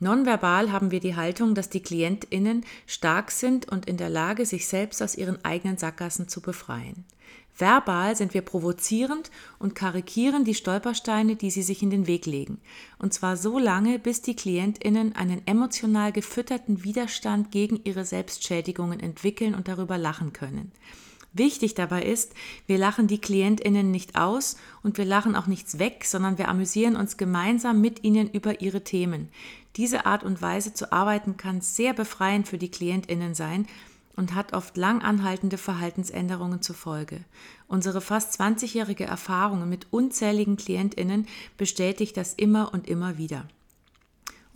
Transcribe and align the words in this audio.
Nonverbal 0.00 0.70
haben 0.70 0.90
wir 0.90 1.00
die 1.00 1.16
Haltung, 1.16 1.54
dass 1.54 1.70
die 1.70 1.82
KlientInnen 1.82 2.64
stark 2.86 3.30
sind 3.30 3.68
und 3.68 3.86
in 3.86 3.96
der 3.96 4.10
Lage, 4.10 4.46
sich 4.46 4.68
selbst 4.68 5.02
aus 5.02 5.16
ihren 5.16 5.44
eigenen 5.44 5.76
Sackgassen 5.76 6.28
zu 6.28 6.40
befreien. 6.40 7.04
Verbal 7.56 8.14
sind 8.14 8.34
wir 8.34 8.42
provozierend 8.42 9.32
und 9.58 9.74
karikieren 9.74 10.44
die 10.44 10.54
Stolpersteine, 10.54 11.34
die 11.34 11.50
sie 11.50 11.62
sich 11.62 11.82
in 11.82 11.90
den 11.90 12.06
Weg 12.06 12.24
legen. 12.26 12.60
Und 13.00 13.12
zwar 13.12 13.36
so 13.36 13.58
lange, 13.58 13.98
bis 13.98 14.22
die 14.22 14.36
KlientInnen 14.36 15.16
einen 15.16 15.44
emotional 15.46 16.12
gefütterten 16.12 16.84
Widerstand 16.84 17.50
gegen 17.50 17.80
ihre 17.82 18.04
Selbstschädigungen 18.04 19.00
entwickeln 19.00 19.56
und 19.56 19.66
darüber 19.66 19.98
lachen 19.98 20.32
können. 20.32 20.70
Wichtig 21.32 21.74
dabei 21.74 22.04
ist, 22.04 22.32
wir 22.66 22.78
lachen 22.78 23.06
die 23.06 23.20
KlientInnen 23.20 23.90
nicht 23.90 24.16
aus 24.16 24.56
und 24.82 24.96
wir 24.96 25.04
lachen 25.04 25.36
auch 25.36 25.46
nichts 25.46 25.78
weg, 25.78 26.04
sondern 26.04 26.38
wir 26.38 26.48
amüsieren 26.48 26.96
uns 26.96 27.16
gemeinsam 27.16 27.80
mit 27.80 28.02
ihnen 28.02 28.30
über 28.30 28.60
ihre 28.60 28.82
Themen. 28.82 29.28
Diese 29.78 30.06
Art 30.06 30.24
und 30.24 30.42
Weise 30.42 30.74
zu 30.74 30.92
arbeiten 30.92 31.36
kann 31.36 31.60
sehr 31.60 31.94
befreiend 31.94 32.48
für 32.48 32.58
die 32.58 32.70
KlientInnen 32.70 33.34
sein 33.36 33.66
und 34.16 34.34
hat 34.34 34.52
oft 34.52 34.76
lang 34.76 35.02
anhaltende 35.02 35.56
Verhaltensänderungen 35.56 36.60
zur 36.60 36.74
Folge. 36.74 37.20
Unsere 37.68 38.00
fast 38.00 38.40
20-jährige 38.40 39.04
Erfahrung 39.04 39.68
mit 39.68 39.86
unzähligen 39.92 40.56
KlientInnen 40.56 41.28
bestätigt 41.56 42.16
das 42.16 42.34
immer 42.34 42.74
und 42.74 42.88
immer 42.88 43.18
wieder. 43.18 43.46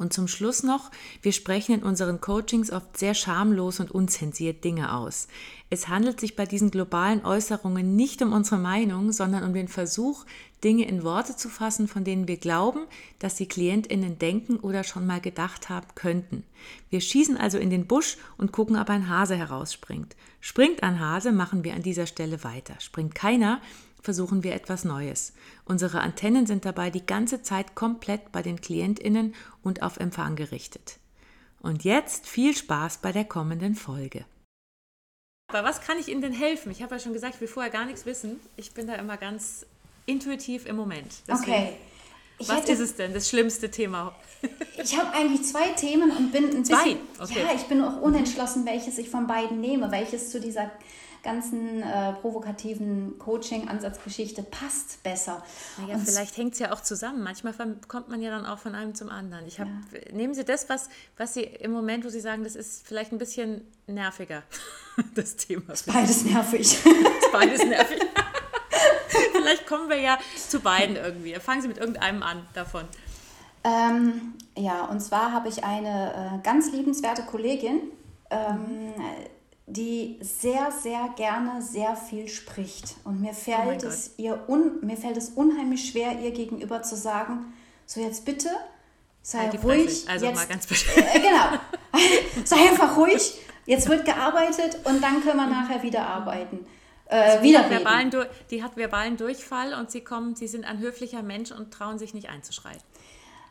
Und 0.03 0.13
zum 0.13 0.27
Schluss 0.27 0.65
noch, 0.65 0.91
wir 1.23 1.31
sprechen 1.31 1.77
in 1.77 1.83
unseren 1.85 2.21
Coachings 2.21 2.73
oft 2.73 2.99
sehr 2.99 3.15
schamlos 3.15 3.79
und 3.79 3.93
unzensiert 3.93 4.65
Dinge 4.65 4.93
aus. 4.93 5.29
Es 5.71 5.87
handelt 5.87 6.19
sich 6.19 6.35
bei 6.35 6.45
diesen 6.45 6.73
globalen 6.73 7.25
Äußerungen 7.25 7.95
nicht 7.95 8.21
um 8.21 8.33
unsere 8.33 8.59
Meinung, 8.59 9.13
sondern 9.13 9.45
um 9.45 9.55
den 9.55 9.69
Versuch, 9.69 10.25
Dinge 10.65 10.89
in 10.89 11.05
Worte 11.05 11.37
zu 11.37 11.49
fassen, 11.49 11.87
von 11.87 12.03
denen 12.03 12.27
wir 12.27 12.37
glauben, 12.37 12.81
dass 13.21 13.37
die 13.37 13.47
Klientinnen 13.47 14.19
denken 14.19 14.57
oder 14.57 14.83
schon 14.83 15.07
mal 15.07 15.21
gedacht 15.21 15.69
haben 15.69 15.87
könnten. 15.95 16.43
Wir 16.91 17.01
schießen 17.01 17.37
also 17.37 17.59
in 17.59 17.71
den 17.71 17.87
Busch 17.87 18.17
und 18.37 18.51
gucken, 18.51 18.77
ob 18.77 18.91
ein 18.91 19.09
Hase 19.09 19.37
herausspringt. 19.37 20.17
Springt 20.41 20.83
ein 20.83 20.99
Hase, 20.99 21.31
machen 21.31 21.63
wir 21.63 21.75
an 21.75 21.83
dieser 21.83 22.07
Stelle 22.09 22.43
weiter. 22.43 22.75
Springt 22.81 23.15
keiner, 23.15 23.61
versuchen 24.03 24.43
wir 24.43 24.55
etwas 24.55 24.85
Neues. 24.85 25.33
Unsere 25.65 26.01
Antennen 26.01 26.47
sind 26.47 26.65
dabei 26.65 26.91
die 26.91 27.07
ganze 27.07 27.43
Zeit 27.43 27.75
komplett 27.75 28.33
bei 28.33 28.43
den 28.43 28.61
Klientinnen 28.61 29.35
und 29.63 29.83
auf 29.83 29.97
Empfang 29.99 30.37
gerichtet. 30.37 30.99
Und 31.61 31.85
jetzt 31.85 32.27
viel 32.27 32.57
Spaß 32.57 32.99
bei 32.99 33.13
der 33.13 33.25
kommenden 33.25 33.77
Folge. 33.77 34.25
Aber 35.49 35.65
was 35.69 35.81
kann 35.81 35.99
ich 35.99 36.09
Ihnen 36.09 36.23
denn 36.23 36.33
helfen? 36.33 36.73
Ich 36.73 36.83
habe 36.83 36.95
ja 36.95 36.99
schon 36.99 37.13
gesagt, 37.13 37.37
ich 37.37 37.41
will 37.41 37.49
vorher 37.49 37.71
gar 37.71 37.85
nichts 37.85 38.07
wissen. 38.07 38.41
Ich 38.57 38.73
bin 38.73 38.87
da 38.87 38.95
immer 38.95 39.17
ganz 39.17 39.65
intuitiv 40.07 40.67
im 40.67 40.77
Moment. 40.77 41.13
Deswegen, 41.29 41.53
okay. 41.53 41.77
Ich 42.39 42.49
was 42.49 42.63
hätte, 42.63 42.73
ist 42.73 42.81
es 42.81 42.97
denn, 42.97 43.13
das 43.13 43.29
schlimmste 43.29 43.71
Thema? 43.71 44.15
ich 44.83 44.99
habe 44.99 45.13
eigentlich 45.13 45.45
zwei 45.45 45.69
Themen 45.69 46.11
und 46.11 46.33
bin 46.33 46.45
ein 46.45 46.63
bisschen, 46.63 46.65
zwei? 46.65 46.97
Okay. 47.21 47.43
ja, 47.43 47.55
ich 47.55 47.63
bin 47.65 47.85
auch 47.85 48.01
unentschlossen, 48.01 48.67
welches 48.67 48.99
ich 48.99 49.11
von 49.11 49.29
beiden 49.29 49.61
nehme, 49.61 49.93
welches 49.93 50.31
zu 50.31 50.41
dieser 50.41 50.71
ganzen 51.23 51.83
äh, 51.83 52.13
provokativen 52.15 53.19
Coaching-Ansatzgeschichte 53.19 54.43
passt 54.43 55.03
besser. 55.03 55.43
Naja, 55.79 55.95
und 55.95 56.05
vielleicht 56.05 56.37
hängt 56.37 56.55
es 56.55 56.59
ja 56.59 56.73
auch 56.73 56.81
zusammen. 56.81 57.23
Manchmal 57.23 57.55
kommt 57.87 58.09
man 58.09 58.21
ja 58.21 58.31
dann 58.31 58.45
auch 58.45 58.59
von 58.59 58.75
einem 58.75 58.95
zum 58.95 59.09
anderen. 59.09 59.47
Ich 59.47 59.61
hab, 59.61 59.69
ja. 59.69 60.13
Nehmen 60.13 60.35
Sie 60.35 60.45
das, 60.45 60.69
was, 60.69 60.89
was 61.17 61.35
Sie 61.35 61.43
im 61.43 61.71
Moment, 61.71 62.05
wo 62.05 62.09
Sie 62.09 62.21
sagen, 62.21 62.45
das 62.45 62.57
ist 62.57 62.87
vielleicht 62.87 63.13
ein 63.13 63.19
bisschen 63.19 63.67
nerviger, 63.87 64.43
das 65.15 65.37
Thema. 65.37 65.63
Ist 65.73 65.87
beides 65.87 66.25
nervig. 66.25 66.61
ist 66.61 67.33
beides 67.33 67.65
nervig. 67.65 68.01
vielleicht 69.33 69.67
kommen 69.67 69.89
wir 69.89 70.01
ja 70.01 70.19
zu 70.49 70.61
beiden 70.61 70.97
irgendwie. 70.97 71.35
Fangen 71.35 71.63
Sie 71.63 71.69
mit 71.69 71.79
irgendeinem 71.79 72.23
an 72.23 72.47
davon. 72.55 72.85
Ähm, 73.65 74.35
ja, 74.57 74.87
und 74.87 75.01
zwar 75.01 75.33
habe 75.33 75.49
ich 75.49 75.63
eine 75.63 76.41
äh, 76.41 76.43
ganz 76.43 76.73
liebenswerte 76.73 77.23
Kollegin, 77.23 77.81
ähm, 78.31 78.87
mhm 78.97 79.05
die 79.67 80.19
sehr, 80.21 80.71
sehr 80.73 81.11
gerne 81.17 81.63
sehr 81.63 81.97
viel 81.97 82.29
spricht. 82.29 82.97
Und 83.05 83.21
mir 83.21 83.31
oh 83.31 83.35
fällt, 83.35 83.85
oh 83.85 83.89
es, 83.89 84.15
ihr 84.17 84.49
un, 84.49 84.85
mir 84.85 84.97
fällt 84.97 85.17
es 85.17 85.31
unheimlich 85.31 85.91
schwer, 85.91 86.19
ihr 86.21 86.33
gegenüber 86.33 86.83
zu 86.83 86.97
sagen, 86.97 87.53
so 87.87 88.01
jetzt 88.01 88.25
bitte, 88.25 88.49
sei 89.23 89.39
halt 89.39 89.63
ruhig. 89.63 90.09
Also 90.09 90.27
jetzt, 90.27 90.37
mal 90.37 90.47
ganz 90.47 90.71
äh, 90.97 91.21
Genau. 91.21 91.61
sei 92.45 92.57
einfach 92.71 92.97
ruhig, 92.97 93.39
jetzt 93.67 93.89
wird 93.89 94.05
gearbeitet 94.05 94.79
und 94.85 95.03
dann 95.03 95.23
können 95.23 95.37
wir 95.37 95.47
nachher 95.47 95.83
wieder 95.83 96.07
arbeiten. 96.07 96.67
Äh, 97.07 97.17
also 97.17 97.43
wieder 97.43 97.61
die, 97.61 97.65
hat 97.65 97.71
verbalen, 97.71 98.11
die 98.51 98.63
hat 98.63 98.77
verbalen 98.77 99.17
Durchfall 99.17 99.75
und 99.75 99.91
sie 99.91 100.03
kommen, 100.03 100.35
sie 100.35 100.49
sind 100.49 100.65
ein 100.65 100.79
höflicher 100.79 101.23
Mensch 101.23 101.53
und 101.53 101.73
trauen 101.73 101.99
sich 101.99 102.15
nicht 102.15 102.29
einzuschreiten 102.29 102.83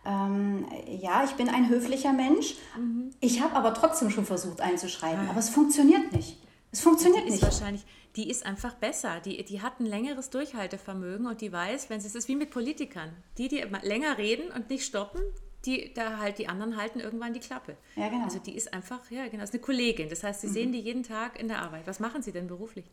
ähm, 0.05 0.65
ja, 0.87 1.23
ich 1.23 1.31
bin 1.31 1.49
ein 1.49 1.69
höflicher 1.69 2.13
Mensch. 2.13 2.55
Mhm. 2.77 3.11
Ich 3.19 3.41
habe 3.41 3.55
aber 3.55 3.73
trotzdem 3.73 4.09
schon 4.09 4.25
versucht 4.25 4.61
einzuschreiben, 4.61 5.29
aber 5.29 5.39
es 5.39 5.49
funktioniert 5.49 6.11
nicht. 6.11 6.37
Es 6.71 6.81
funktioniert 6.81 7.27
die 7.27 7.31
nicht. 7.31 7.43
Wahrscheinlich, 7.43 7.85
die 8.15 8.29
ist 8.29 8.45
einfach 8.45 8.73
besser. 8.75 9.19
Die, 9.19 9.43
die 9.43 9.61
hat 9.61 9.79
ein 9.79 9.85
längeres 9.85 10.29
Durchhaltevermögen 10.29 11.27
und 11.27 11.41
die 11.41 11.51
weiß, 11.51 11.89
wenn 11.89 12.01
sie 12.01 12.07
es 12.07 12.15
ist 12.15 12.27
wie 12.27 12.35
mit 12.35 12.49
Politikern, 12.49 13.11
die, 13.37 13.47
die 13.47 13.63
länger 13.83 14.17
reden 14.17 14.51
und 14.51 14.69
nicht 14.69 14.85
stoppen, 14.85 15.21
die 15.65 15.93
da 15.93 16.17
halt 16.17 16.39
die 16.39 16.47
anderen 16.47 16.77
halten 16.77 16.99
irgendwann 16.99 17.33
die 17.33 17.39
Klappe. 17.39 17.77
Ja, 17.95 18.09
genau. 18.09 18.23
Also 18.23 18.39
die 18.39 18.55
ist 18.55 18.73
einfach, 18.73 18.99
ja, 19.11 19.27
genau, 19.27 19.43
ist 19.43 19.53
eine 19.53 19.61
Kollegin. 19.61 20.09
Das 20.09 20.23
heißt, 20.23 20.41
sie 20.41 20.47
mhm. 20.47 20.53
sehen 20.53 20.71
die 20.71 20.79
jeden 20.79 21.03
Tag 21.03 21.39
in 21.39 21.47
der 21.47 21.61
Arbeit. 21.61 21.85
Was 21.85 21.99
machen 21.99 22.23
sie 22.23 22.31
denn 22.31 22.47
beruflich? 22.47 22.85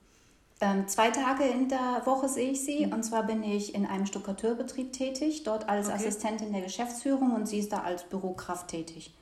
Ähm, 0.60 0.88
zwei 0.88 1.10
Tage 1.10 1.44
in 1.44 1.68
der 1.68 2.02
Woche 2.04 2.28
sehe 2.28 2.50
ich 2.50 2.64
sie. 2.64 2.86
Mhm. 2.86 2.92
Und 2.92 3.02
zwar 3.04 3.26
bin 3.26 3.42
ich 3.42 3.74
in 3.74 3.86
einem 3.86 4.06
Stuckateurbetrieb 4.06 4.92
tätig, 4.92 5.44
dort 5.44 5.68
als 5.68 5.86
okay. 5.86 5.96
Assistentin 5.96 6.52
der 6.52 6.62
Geschäftsführung 6.62 7.34
und 7.34 7.46
sie 7.46 7.58
ist 7.58 7.72
da 7.72 7.82
als 7.82 8.04
Bürokraft 8.04 8.68
tätig. 8.68 9.14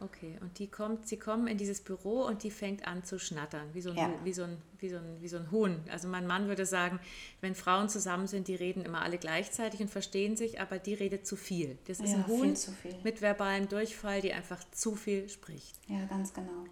Okay, 0.00 0.36
und 0.40 0.58
die 0.58 0.66
kommt, 0.66 1.06
sie 1.06 1.16
kommen 1.16 1.46
in 1.46 1.56
dieses 1.58 1.80
Büro 1.80 2.24
und 2.24 2.42
die 2.42 2.50
fängt 2.50 2.88
an 2.88 3.04
zu 3.04 3.20
schnattern, 3.20 3.68
wie 3.72 3.80
so 3.80 3.90
ein, 3.90 3.96
ja. 3.96 4.10
wie 4.24 4.32
so 4.32 4.42
ein, 4.42 4.58
wie 4.80 4.88
so 4.88 4.96
ein, 4.96 5.16
wie 5.20 5.28
so 5.28 5.36
ein 5.36 5.50
Huhn. 5.52 5.80
Also 5.92 6.08
mein 6.08 6.26
Mann 6.26 6.48
würde 6.48 6.66
sagen, 6.66 6.98
wenn 7.40 7.54
Frauen 7.54 7.88
zusammen 7.88 8.26
sind, 8.26 8.48
die 8.48 8.56
reden 8.56 8.84
immer 8.84 9.02
alle 9.02 9.16
gleichzeitig 9.16 9.80
und 9.80 9.90
verstehen 9.90 10.36
sich, 10.36 10.60
aber 10.60 10.80
die 10.80 10.94
redet 10.94 11.24
zu 11.24 11.36
viel. 11.36 11.78
Das 11.86 12.00
ist 12.00 12.10
ja, 12.10 12.16
ein 12.16 12.26
Huhn 12.26 12.56
mit 13.04 13.20
verbalem 13.20 13.68
Durchfall, 13.68 14.20
die 14.20 14.32
einfach 14.32 14.58
zu 14.72 14.96
viel 14.96 15.28
spricht. 15.28 15.76
Ja, 15.86 16.04
ganz 16.06 16.34
genau. 16.34 16.64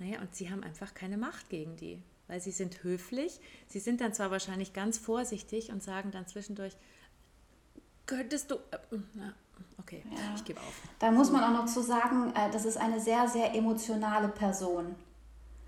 Naja, 0.00 0.20
und 0.20 0.34
sie 0.34 0.50
haben 0.50 0.64
einfach 0.64 0.92
keine 0.92 1.18
Macht 1.18 1.48
gegen 1.48 1.76
die 1.76 2.02
weil 2.28 2.40
sie 2.40 2.50
sind 2.50 2.82
höflich. 2.82 3.40
Sie 3.66 3.78
sind 3.78 4.00
dann 4.00 4.12
zwar 4.12 4.30
wahrscheinlich 4.30 4.72
ganz 4.72 4.98
vorsichtig 4.98 5.70
und 5.70 5.82
sagen 5.82 6.10
dann 6.10 6.26
zwischendurch, 6.26 6.76
könntest 8.06 8.50
du... 8.50 8.56
Äh, 8.56 8.98
na, 9.14 9.34
okay, 9.78 10.02
ja. 10.10 10.34
ich 10.34 10.44
gebe 10.44 10.60
auf. 10.60 10.82
Da 10.98 11.10
muss 11.10 11.30
man 11.30 11.44
auch 11.44 11.62
noch 11.62 11.66
zu 11.66 11.82
sagen, 11.82 12.32
äh, 12.34 12.50
das 12.50 12.64
ist 12.64 12.76
eine 12.76 13.00
sehr, 13.00 13.28
sehr 13.28 13.54
emotionale 13.54 14.28
Person. 14.28 14.94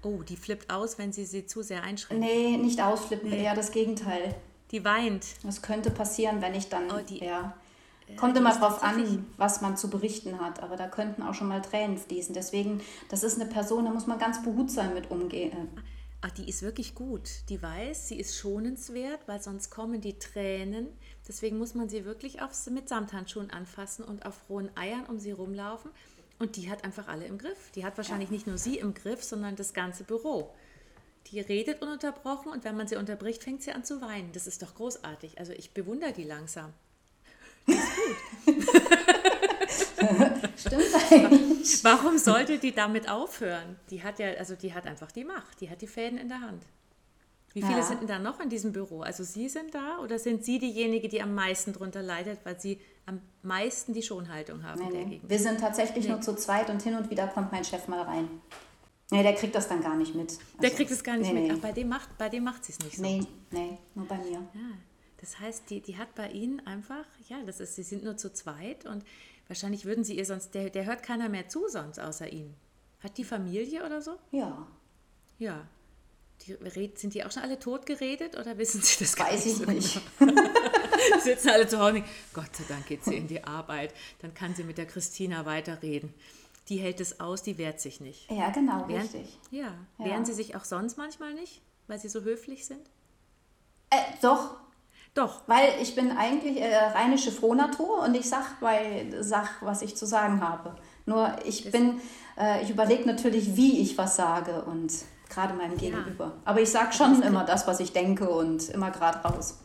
Oh, 0.03 0.23
die 0.23 0.37
flippt 0.37 0.71
aus, 0.71 0.99
wenn 0.99 1.13
sie 1.13 1.25
sie 1.25 1.47
zu 1.47 1.63
sehr 1.63 1.83
einschränkt. 1.83 2.25
Nee, 2.25 2.57
nicht 2.57 2.81
ausflippen, 2.81 3.31
nee. 3.31 3.43
eher 3.43 3.55
das 3.55 3.73
Gegenteil. 3.73 4.35
Die 4.71 4.85
weint. 4.85 5.27
Das 5.45 5.63
könnte 5.63 5.91
passieren, 5.91 6.41
wenn 6.41 6.55
ich 6.55 6.69
dann... 6.69 6.91
Oh, 6.91 7.01
die, 7.09 7.25
ja. 7.25 7.55
Kommt 8.17 8.37
immer 8.39 8.55
drauf 8.55 8.83
an, 8.83 9.27
was 9.37 9.61
man 9.61 9.77
zu 9.77 9.91
berichten 9.91 10.41
hat, 10.41 10.63
aber 10.63 10.77
da 10.77 10.89
könnten 10.89 11.23
auch 11.23 11.35
schon 11.35 11.49
mal 11.49 11.61
Tränen 11.61 11.99
fließen. 11.99 12.35
Deswegen, 12.35 12.81
das 13.11 13.23
ist 13.23 13.39
eine 13.39 13.51
Person, 13.51 13.85
da 13.85 13.91
muss 13.91 14.07
man 14.07 14.19
ganz 14.19 14.43
behutsam 14.43 14.95
mit 14.95 15.11
umgehen. 15.11 15.69
Ach, 16.21 16.31
die 16.33 16.49
ist 16.49 16.63
wirklich 16.63 16.97
gut. 16.97 17.31
Die 17.49 17.63
weiß, 17.63 18.09
sie 18.09 18.19
ist 18.19 18.37
schonenswert, 18.37 19.21
weil 19.27 19.41
sonst 19.41 19.71
kommen 19.71 20.01
die 20.01 20.19
Tränen. 20.19 20.89
Deswegen 21.29 21.59
muss 21.59 21.75
man 21.75 21.89
sie 21.89 22.05
wirklich 22.05 22.43
aufs, 22.43 22.69
mit 22.71 22.89
Samthandschuhen 22.89 23.51
anfassen 23.51 24.05
und 24.05 24.27
auf 24.27 24.49
rohen 24.49 24.77
Eiern 24.77 25.07
um 25.07 25.21
sie 25.21 25.31
rumlaufen. 25.31 25.93
Und 26.41 26.57
die 26.57 26.71
hat 26.71 26.85
einfach 26.85 27.07
alle 27.07 27.27
im 27.27 27.39
Griff. 27.39 27.71
Die 27.75 27.85
hat 27.85 27.97
wahrscheinlich 27.97 28.31
ja. 28.31 28.35
nicht 28.35 28.47
nur 28.49 28.59
sie 28.59 28.79
im 28.79 28.95
Griff, 28.95 29.23
sondern 29.23 29.55
das 29.55 29.75
ganze 29.75 30.03
Büro. 30.03 30.53
Die 31.29 31.41
redet 31.41 31.83
ununterbrochen 31.83 32.51
und 32.51 32.65
wenn 32.65 32.77
man 32.77 32.89
sie 32.89 32.97
unterbricht, 32.97 33.45
fängt 33.45 33.63
sie 33.63 33.73
an 33.73 33.85
zu 33.85 34.01
weinen. 34.01 34.33
Das 34.33 34.47
ist 34.47 34.63
doch 34.63 34.75
großartig. 34.75 35.39
Also 35.39 35.53
ich 35.53 35.73
bewundere 35.73 36.13
die 36.13 36.25
langsam. 36.25 36.73
Die 37.67 37.73
ist 37.73 37.97
gut. 38.47 39.15
Stimmt 40.57 40.85
eigentlich. 41.11 41.85
Warum 41.85 42.19
sollte 42.19 42.59
die 42.59 42.73
damit 42.73 43.09
aufhören? 43.09 43.77
Die 43.91 44.03
hat 44.03 44.19
ja, 44.19 44.29
also 44.35 44.55
die 44.55 44.75
hat 44.75 44.87
einfach 44.87 45.13
die 45.13 45.25
Macht, 45.25 45.61
die 45.61 45.71
hat 45.71 45.81
die 45.83 45.87
Fäden 45.87 46.19
in 46.19 46.29
der 46.29 46.41
Hand. 46.41 46.63
Wie 47.55 47.63
viele 47.63 47.79
ja. 47.79 47.83
sind 47.83 48.01
denn 48.01 48.09
da 48.09 48.19
noch 48.19 48.41
in 48.41 48.51
diesem 48.51 48.73
Büro? 48.73 49.01
Also 49.01 49.25
Sie 49.25 49.49
sind 49.49 49.75
da 49.75 49.99
oder 50.03 50.19
sind 50.19 50.45
Sie 50.45 50.59
diejenige, 50.59 51.09
die 51.09 51.23
am 51.23 51.35
meisten 51.35 51.73
darunter 51.73 52.03
leidet, 52.03 52.39
weil 52.45 52.61
Sie 52.61 52.79
am 53.07 53.21
meisten 53.43 53.95
die 53.95 54.03
Schonhaltung 54.03 54.63
haben? 54.63 54.87
Nee, 54.93 55.05
nee. 55.05 55.21
Wir 55.27 55.39
sind 55.39 55.59
tatsächlich 55.59 56.05
nee. 56.05 56.11
nur 56.11 56.21
zu 56.21 56.37
zweit 56.37 56.69
und 56.71 56.83
hin 56.83 56.95
und 56.95 57.11
wieder 57.11 57.27
kommt 57.27 57.51
mein 57.51 57.65
Chef 57.65 57.89
mal 57.89 58.03
rein. 58.03 58.29
Nee, 59.11 59.23
der 59.23 59.35
kriegt 59.35 59.55
das 59.55 59.67
dann 59.67 59.81
gar 59.81 59.97
nicht 59.97 60.15
mit. 60.15 60.31
Also, 60.31 60.43
der 60.61 60.71
kriegt 60.71 60.91
es 60.91 61.03
gar 61.03 61.17
nicht 61.17 61.33
nee, 61.33 61.49
mit. 61.49 61.53
Ach, 61.57 61.61
bei 61.61 61.73
dem 61.73 61.89
macht, 61.89 62.17
bei 62.19 62.29
dem 62.29 62.45
macht 62.45 62.65
sie 62.65 62.73
es 62.73 62.79
nicht 62.81 62.97
so. 62.97 63.03
Nee, 63.03 63.25
nee, 63.51 63.79
nur 63.95 64.07
bei 64.07 64.19
mir. 64.19 64.33
Ja, 64.55 64.77
das 65.21 65.41
heißt, 65.41 65.71
die, 65.71 65.81
die 65.81 65.97
hat 65.97 66.15
bei 66.15 66.31
Ihnen 66.31 66.65
einfach, 66.67 67.07
ja, 67.29 67.39
das 67.47 67.61
ist, 67.61 67.77
sie 67.77 67.83
sind 67.83 68.05
nur 68.05 68.19
zu 68.19 68.33
zweit 68.33 68.85
und 68.85 69.03
wahrscheinlich 69.49 69.85
würden 69.85 70.05
sie 70.05 70.17
ihr 70.17 70.25
sonst, 70.25 70.55
der, 70.55 70.71
der 70.71 70.87
hört 70.87 71.03
keiner 71.03 71.29
mehr 71.29 71.49
zu 71.49 71.69
sonst 71.69 71.99
außer 71.99 72.33
Ihnen. 72.33 72.55
Hat 73.01 73.19
die 73.19 73.25
Familie 73.25 73.85
oder 73.85 74.01
so? 74.03 74.17
Ja. 74.31 74.67
Ja. 75.39 75.67
Die, 76.47 76.57
sind 76.95 77.15
die 77.15 77.25
auch 77.25 77.33
schon 77.33 77.43
alle 77.43 77.59
tot 77.59 77.85
geredet 77.87 78.37
oder 78.39 78.59
wissen 78.59 78.81
Sie 78.81 78.97
das 79.01 79.17
gar 79.17 79.29
Weiß 79.29 79.45
ich 79.47 79.57
so 79.57 79.65
nicht. 79.65 80.01
sitzen 81.23 81.51
alle 81.51 81.67
zu 81.67 81.79
Hause. 81.79 82.05
Gott 82.33 82.55
sei 82.55 82.65
Dank 82.69 82.87
geht 82.87 83.05
sie 83.05 83.17
in 83.17 83.27
die 83.27 83.43
Arbeit. 83.45 83.95
Dann 84.21 84.35
kann 84.35 84.55
sie 84.55 84.65
mit 84.65 84.79
der 84.79 84.87
Christina 84.87 85.47
weiterreden. 85.47 86.13
Die 86.69 86.79
hält 86.79 87.01
es 87.01 87.19
aus, 87.21 87.43
die 87.43 87.59
wehrt 87.59 87.81
sich 87.81 88.01
nicht. 88.01 88.31
Ja, 88.31 88.51
genau, 88.51 88.89
Wehren, 88.89 89.03
richtig. 89.03 89.39
Ja. 89.51 89.75
ja. 89.99 90.05
Wehren 90.05 90.25
sie 90.25 90.35
sich 90.35 90.55
auch 90.55 90.65
sonst 90.65 90.99
manchmal 90.99 91.35
nicht, 91.35 91.63
weil 91.87 91.99
sie 91.99 92.09
so 92.09 92.23
höflich 92.23 92.67
sind? 92.67 92.91
Äh, 93.91 93.97
doch. 94.21 94.57
Doch. 95.19 95.43
Weil 95.49 95.71
ich 95.83 95.97
bin 95.97 96.13
eigentlich 96.13 96.61
äh, 96.61 96.77
rheinische 96.77 97.33
Frohnatur 97.33 98.05
und 98.05 98.15
ich 98.15 98.29
sag, 98.29 98.61
weil, 98.61 99.21
sag, 99.21 99.61
was 99.63 99.83
ich 99.83 99.97
zu 99.97 100.07
sagen 100.07 100.41
habe. 100.41 100.77
Nur 101.07 101.35
ich 101.45 101.65
das 101.65 101.73
bin, 101.73 102.01
äh, 102.39 102.63
ich 102.63 102.71
überlege 102.71 103.05
natürlich, 103.05 103.57
wie 103.57 103.81
ich 103.81 103.99
was 103.99 104.15
sage 104.15 104.63
und 104.63 104.93
gerade 105.29 105.55
meinem 105.55 105.77
Gegenüber. 105.77 106.27
Ja. 106.27 106.33
Aber 106.45 106.61
ich 106.61 106.71
sage 106.71 106.93
schon 106.93 107.21
immer 107.23 107.45
das, 107.45 107.67
was 107.67 107.81
ich 107.81 107.93
denke 107.93 108.31
und 108.31 108.69
immer 108.69 108.93
gerade 108.93 109.19
raus. 109.19 109.59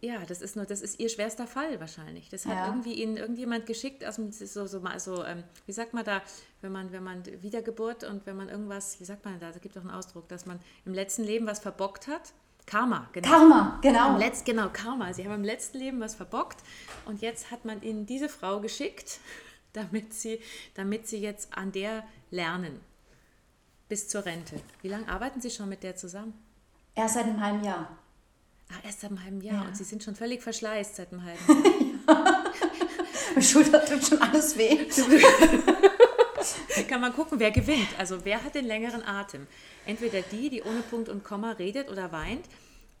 Ja, 0.00 0.18
das 0.28 0.40
ist 0.40 0.54
nur, 0.54 0.64
das 0.64 0.80
ist 0.80 1.00
ihr 1.00 1.08
schwerster 1.08 1.48
Fall 1.48 1.80
wahrscheinlich. 1.80 2.28
Das 2.28 2.46
hat 2.46 2.54
ja. 2.54 2.66
irgendwie 2.68 2.92
ihnen 2.92 3.16
irgendjemand 3.16 3.66
geschickt 3.66 4.04
aus 4.04 4.14
dem 4.14 4.30
so, 4.30 4.66
so, 4.66 4.80
so 4.98 5.24
ähm, 5.24 5.42
wie 5.66 5.72
sagt 5.72 5.92
man 5.92 6.04
da, 6.04 6.22
wenn 6.60 6.70
man, 6.70 6.92
wenn 6.92 7.02
man 7.02 7.24
Wiedergeburt 7.40 8.04
und 8.04 8.26
wenn 8.26 8.36
man 8.36 8.48
irgendwas, 8.48 9.00
wie 9.00 9.04
sagt 9.04 9.24
man 9.24 9.40
da, 9.40 9.50
da 9.50 9.58
gibt 9.58 9.74
es 9.74 9.82
auch 9.82 9.86
einen 9.88 9.96
Ausdruck, 9.96 10.28
dass 10.28 10.46
man 10.46 10.60
im 10.84 10.94
letzten 10.94 11.24
Leben 11.24 11.48
was 11.48 11.58
verbockt 11.58 12.06
hat. 12.06 12.32
Karma, 12.66 13.08
genau. 13.12 13.28
Karma, 13.28 13.78
genau. 13.82 14.14
Im 14.14 14.18
Letz, 14.18 14.44
genau, 14.44 14.68
Karma. 14.72 15.12
Sie 15.12 15.24
haben 15.24 15.34
im 15.34 15.44
letzten 15.44 15.78
Leben 15.78 16.00
was 16.00 16.14
verbockt 16.14 16.58
und 17.04 17.20
jetzt 17.20 17.50
hat 17.50 17.64
man 17.64 17.82
ihnen 17.82 18.06
diese 18.06 18.28
Frau 18.28 18.60
geschickt, 18.60 19.20
damit 19.72 20.14
sie, 20.14 20.40
damit 20.74 21.06
sie 21.06 21.18
jetzt 21.18 21.56
an 21.56 21.72
der 21.72 22.04
lernen. 22.30 22.80
Bis 23.88 24.08
zur 24.08 24.24
Rente. 24.24 24.60
Wie 24.80 24.88
lange 24.88 25.08
arbeiten 25.08 25.42
Sie 25.42 25.50
schon 25.50 25.68
mit 25.68 25.82
der 25.82 25.94
zusammen? 25.94 26.32
Erst 26.94 27.14
seit 27.14 27.24
einem 27.24 27.40
halben 27.40 27.62
Jahr. 27.62 27.98
Ah, 28.70 28.80
erst 28.82 29.00
seit 29.00 29.10
einem 29.10 29.22
halben 29.22 29.40
Jahr. 29.42 29.62
Ja. 29.62 29.68
Und 29.68 29.76
Sie 29.76 29.84
sind 29.84 30.02
schon 30.02 30.16
völlig 30.16 30.42
verschleißt 30.42 30.96
seit 30.96 31.12
einem 31.12 31.22
halben 31.22 31.46
Jahr. 32.08 32.44
Meine 33.34 33.44
Schulter 33.44 33.84
tut 33.84 34.04
schon 34.04 34.22
alles 34.22 34.56
weh. 34.56 34.86
Da 36.76 36.82
kann 36.88 37.00
man 37.00 37.12
gucken, 37.12 37.38
wer 37.40 37.50
gewinnt. 37.50 37.88
Also 37.98 38.24
wer 38.24 38.42
hat 38.42 38.54
den 38.54 38.66
längeren 38.66 39.02
Atem? 39.02 39.46
Entweder 39.86 40.22
die, 40.22 40.50
die 40.50 40.62
ohne 40.62 40.82
Punkt 40.82 41.08
und 41.08 41.24
Komma 41.24 41.52
redet 41.52 41.90
oder 41.90 42.12
weint, 42.12 42.46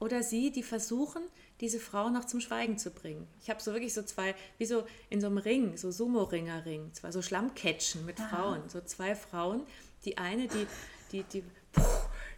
oder 0.00 0.22
sie, 0.22 0.50
die 0.50 0.62
versuchen, 0.62 1.22
diese 1.60 1.78
Frau 1.78 2.10
noch 2.10 2.24
zum 2.24 2.40
Schweigen 2.40 2.78
zu 2.78 2.90
bringen. 2.90 3.26
Ich 3.40 3.48
habe 3.48 3.62
so 3.62 3.72
wirklich 3.72 3.94
so 3.94 4.02
zwei, 4.02 4.34
wie 4.58 4.66
so 4.66 4.84
in 5.08 5.20
so 5.20 5.28
einem 5.28 5.38
Ring, 5.38 5.76
so 5.76 5.90
Sumo-Ringer-Ring, 5.90 6.92
zwei 6.92 7.12
so 7.12 7.22
Schlammcatchen 7.22 8.04
mit. 8.04 8.18
Frauen, 8.18 8.68
so 8.68 8.80
zwei 8.80 9.14
Frauen. 9.14 9.62
Die 10.04 10.18
eine, 10.18 10.48
die, 10.48 10.66
die, 11.12 11.22
die, 11.22 11.44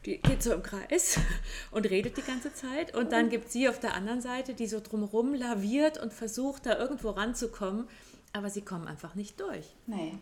die 0.04 0.18
geht 0.18 0.42
so 0.42 0.52
im 0.52 0.62
Kreis 0.62 1.18
und 1.70 1.88
redet 1.88 2.16
die 2.16 2.22
ganze 2.22 2.52
Zeit. 2.52 2.94
Und 2.94 3.12
dann 3.12 3.30
gibt 3.30 3.46
es 3.46 3.52
sie 3.52 3.68
auf 3.68 3.80
der 3.80 3.94
anderen 3.94 4.20
Seite, 4.20 4.54
die 4.54 4.66
so 4.66 4.80
drumherum 4.80 5.34
laviert 5.34 5.98
und 5.98 6.12
versucht, 6.12 6.66
da 6.66 6.78
irgendwo 6.78 7.10
ranzukommen. 7.10 7.88
Aber 8.32 8.50
sie 8.50 8.62
kommen 8.62 8.86
einfach 8.86 9.14
nicht 9.14 9.40
durch. 9.40 9.74
Nee. 9.86 10.18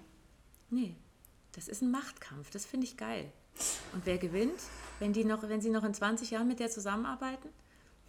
Nee. 0.75 0.97
Das 1.53 1.69
ist 1.69 1.83
ein 1.83 1.91
Machtkampf. 1.93 2.51
Das 2.51 2.67
finde 2.67 2.87
ich 2.87 2.97
geil. 2.97 3.31
Und 3.93 4.05
wer 4.05 4.19
gewinnt, 4.19 4.59
wenn, 4.99 5.13
die 5.13 5.25
noch, 5.25 5.49
wenn 5.49 5.61
sie 5.61 5.71
noch 5.71 5.85
in 5.85 5.95
20 5.95 6.33
Jahren 6.33 6.49
mit 6.49 6.59
der 6.59 6.69
zusammenarbeiten? 6.69 7.49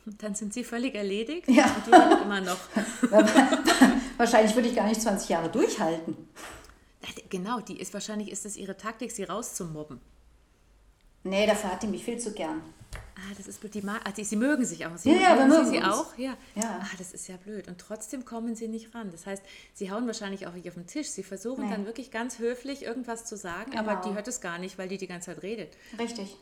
Dann 0.06 0.34
sind 0.34 0.54
sie 0.54 0.64
völlig 0.64 0.96
erledigt 0.96 1.48
ja. 1.48 1.66
und 1.66 1.88
die 1.88 1.92
haben 1.92 2.24
immer 2.24 2.42
noch. 2.42 2.58
Wahrscheinlich 4.18 4.56
würde 4.56 4.70
ich 4.70 4.76
gar 4.76 4.88
nicht 4.88 5.02
20 5.02 5.30
Jahre 5.30 5.50
durchhalten. 5.50 6.16
Genau, 7.30 7.60
die 7.60 7.80
ist 7.80 7.94
wahrscheinlich 7.94 8.32
ist 8.32 8.46
es 8.46 8.58
ihre 8.58 8.78
Taktik, 8.78 9.12
sie 9.12 9.24
rauszumobben. 9.24 10.00
Nee, 11.24 11.46
dafür 11.46 11.72
hat 11.72 11.84
die 11.84 11.88
mich 11.88 12.04
viel 12.04 12.18
zu 12.20 12.34
gern. 12.34 12.62
Ah, 13.16 13.34
das 13.38 13.48
ist 13.48 13.62
blöd. 13.62 13.74
Die, 13.74 13.84
also, 13.88 14.24
sie 14.24 14.36
mögen 14.36 14.66
sich 14.66 14.86
auch. 14.86 14.98
Sie 14.98 15.12
ja, 15.12 15.38
ja, 15.38 15.46
mögen 15.46 15.70
sie 15.70 15.78
uns. 15.78 15.86
auch. 15.86 16.18
Ja. 16.18 16.38
ja. 16.56 16.80
Ah, 16.82 16.96
das 16.98 17.14
ist 17.14 17.28
ja 17.28 17.38
blöd. 17.38 17.68
Und 17.68 17.80
trotzdem 17.80 18.26
kommen 18.26 18.56
sie 18.56 18.68
nicht 18.68 18.94
ran. 18.94 19.10
Das 19.12 19.26
heißt, 19.26 19.42
sie 19.74 19.90
hauen 19.90 20.06
wahrscheinlich 20.06 20.48
auch 20.48 20.54
nicht 20.54 20.68
auf 20.68 20.74
den 20.74 20.86
Tisch. 20.86 21.08
Sie 21.08 21.24
versuchen 21.24 21.66
nee. 21.66 21.72
dann 21.72 21.86
wirklich 21.86 22.12
ganz 22.12 22.40
höflich 22.40 22.84
irgendwas 22.84 23.26
zu 23.26 23.38
sagen, 23.38 23.72
genau. 23.72 23.84
aber 23.84 24.02
die 24.08 24.14
hört 24.14 24.28
es 24.28 24.42
gar 24.42 24.60
nicht, 24.60 24.78
weil 24.78 24.90
die 24.90 24.98
die 24.98 25.08
ganze 25.08 25.28
Zeit 25.28 25.44
redet. 25.44 25.76
Richtig. 25.98 26.36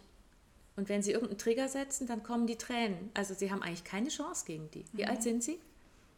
Und 0.75 0.90
wenn 0.90 1.04
sie 1.04 1.12
irgendeinen 1.12 1.38
Trigger 1.38 1.68
setzen, 1.68 2.08
dann 2.08 2.24
kommen 2.24 2.48
die 2.48 2.58
Tränen. 2.58 3.12
Also 3.14 3.36
sie 3.36 3.52
haben 3.52 3.62
eigentlich 3.62 3.84
keine 3.84 4.10
Chance 4.10 4.46
gegen 4.46 4.72
die. 4.72 4.86
Wie 4.94 5.04
mhm. 5.04 5.10
alt 5.10 5.24
sind 5.24 5.44
sie? 5.44 5.60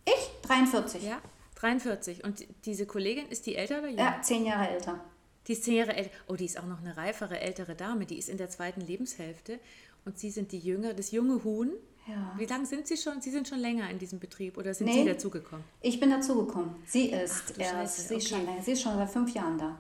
Ich? 0.05 0.29
43. 0.43 1.03
Ja, 1.03 1.21
43. 1.55 2.23
Und 2.23 2.45
diese 2.65 2.85
Kollegin, 2.85 3.27
ist 3.27 3.45
die 3.45 3.55
älter 3.55 3.79
oder 3.79 3.89
jünger? 3.89 4.03
Ja, 4.03 4.21
zehn 4.21 4.45
Jahre 4.45 4.69
älter. 4.69 5.03
Die 5.47 5.53
ist 5.53 5.63
zehn 5.63 5.75
Jahre 5.75 5.95
älter. 5.95 6.11
Oh, 6.27 6.35
die 6.35 6.45
ist 6.45 6.59
auch 6.59 6.65
noch 6.65 6.79
eine 6.79 6.95
reifere, 6.95 7.39
ältere 7.39 7.75
Dame. 7.75 8.05
Die 8.05 8.17
ist 8.17 8.29
in 8.29 8.37
der 8.37 8.49
zweiten 8.49 8.81
Lebenshälfte. 8.81 9.59
Und 10.05 10.19
Sie 10.19 10.29
sind 10.29 10.51
die 10.51 10.59
Jüngere, 10.59 10.93
das 10.93 11.11
junge 11.11 11.43
Huhn. 11.43 11.71
Ja. 12.07 12.35
Wie 12.37 12.45
lange 12.45 12.67
sind 12.67 12.87
Sie 12.87 12.97
schon? 12.97 13.19
Sie 13.19 13.31
sind 13.31 13.47
schon 13.47 13.59
länger 13.59 13.89
in 13.89 13.97
diesem 13.97 14.19
Betrieb 14.19 14.57
oder 14.57 14.73
sind 14.73 14.85
nee, 14.85 15.03
Sie 15.03 15.09
dazugekommen? 15.09 15.65
Ich 15.81 15.99
bin 15.99 16.11
dazugekommen. 16.11 16.75
Sie 16.85 17.09
ist 17.09 17.53
Ach, 17.55 17.59
erst, 17.59 18.07
sie, 18.07 18.15
ist 18.15 18.29
schon, 18.29 18.47
sie 18.61 18.71
ist 18.73 18.81
schon 18.81 18.95
seit 18.95 19.09
fünf 19.09 19.33
Jahren 19.33 19.57
da. 19.57 19.79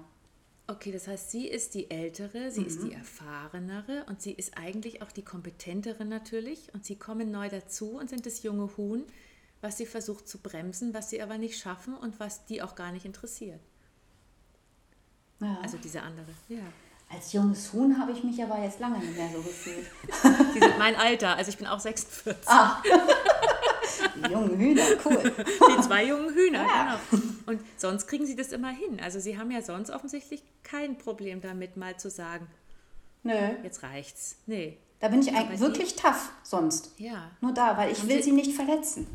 Okay, 0.67 0.91
das 0.91 1.07
heißt, 1.07 1.29
sie 1.29 1.47
ist 1.47 1.75
die 1.75 1.91
Ältere, 1.91 2.49
sie 2.49 2.61
mhm. 2.61 2.67
ist 2.67 2.81
die 2.81 2.93
Erfahrenere 2.93 4.03
und 4.09 4.23
sie 4.23 4.31
ist 4.31 4.57
eigentlich 4.57 5.03
auch 5.03 5.11
die 5.11 5.21
Kompetentere 5.21 6.05
natürlich. 6.05 6.73
Und 6.73 6.83
sie 6.83 6.95
kommen 6.95 7.29
neu 7.29 7.49
dazu 7.49 7.91
und 7.91 8.09
sind 8.09 8.25
das 8.25 8.41
junge 8.41 8.75
Huhn, 8.75 9.03
was 9.61 9.77
sie 9.77 9.85
versucht 9.85 10.27
zu 10.27 10.39
bremsen, 10.39 10.95
was 10.95 11.11
sie 11.11 11.21
aber 11.21 11.37
nicht 11.37 11.59
schaffen 11.59 11.93
und 11.93 12.19
was 12.19 12.45
die 12.45 12.63
auch 12.63 12.73
gar 12.73 12.91
nicht 12.91 13.05
interessiert. 13.05 13.59
Ja. 15.39 15.59
Also 15.61 15.77
diese 15.77 16.01
andere, 16.01 16.31
ja. 16.49 16.63
Als 17.09 17.33
junges 17.33 17.71
Huhn 17.71 17.97
habe 17.99 18.11
ich 18.11 18.23
mich 18.23 18.41
aber 18.41 18.61
jetzt 18.61 18.79
lange 18.79 18.99
nicht 18.99 19.15
mehr 19.15 19.29
so 19.33 19.41
gefühlt. 19.41 19.85
Sie 20.53 20.59
sind 20.59 20.77
mein 20.77 20.95
Alter, 20.95 21.35
also 21.35 21.49
ich 21.49 21.57
bin 21.57 21.67
auch 21.67 21.79
46. 21.79 22.47
Ah. 22.47 22.81
Die 24.15 24.31
jungen 24.31 24.57
Hühner, 24.57 24.83
cool. 25.05 25.33
Die 25.37 25.81
zwei 25.81 26.05
jungen 26.05 26.33
Hühner, 26.33 26.65
ja. 26.65 26.99
genau. 27.09 27.23
Und 27.45 27.61
sonst 27.77 28.07
kriegen 28.07 28.25
sie 28.25 28.35
das 28.35 28.51
immer 28.51 28.71
hin. 28.71 28.99
Also 29.01 29.19
sie 29.19 29.37
haben 29.37 29.51
ja 29.51 29.61
sonst 29.61 29.91
offensichtlich 29.91 30.43
kein 30.63 30.97
Problem 30.97 31.41
damit, 31.41 31.77
mal 31.77 31.97
zu 31.97 32.09
sagen, 32.09 32.47
Nö. 33.25 33.33
Jetzt 33.63 33.81
reicht's. 33.81 34.37
Nee. 34.45 34.77
Da 34.99 35.07
bin 35.09 35.19
ich 35.19 35.33
eigentlich 35.33 35.59
wirklich 35.59 35.89
sie, 35.89 35.95
tough 35.95 36.31
sonst. 36.43 36.91
Ja. 36.97 37.31
Nur 37.41 37.53
da, 37.53 37.75
weil 37.75 37.91
ich 37.91 38.03
Und 38.03 38.09
will 38.09 38.17
sie, 38.17 38.29
sie 38.29 38.31
nicht 38.31 38.53
verletzen. 38.53 39.07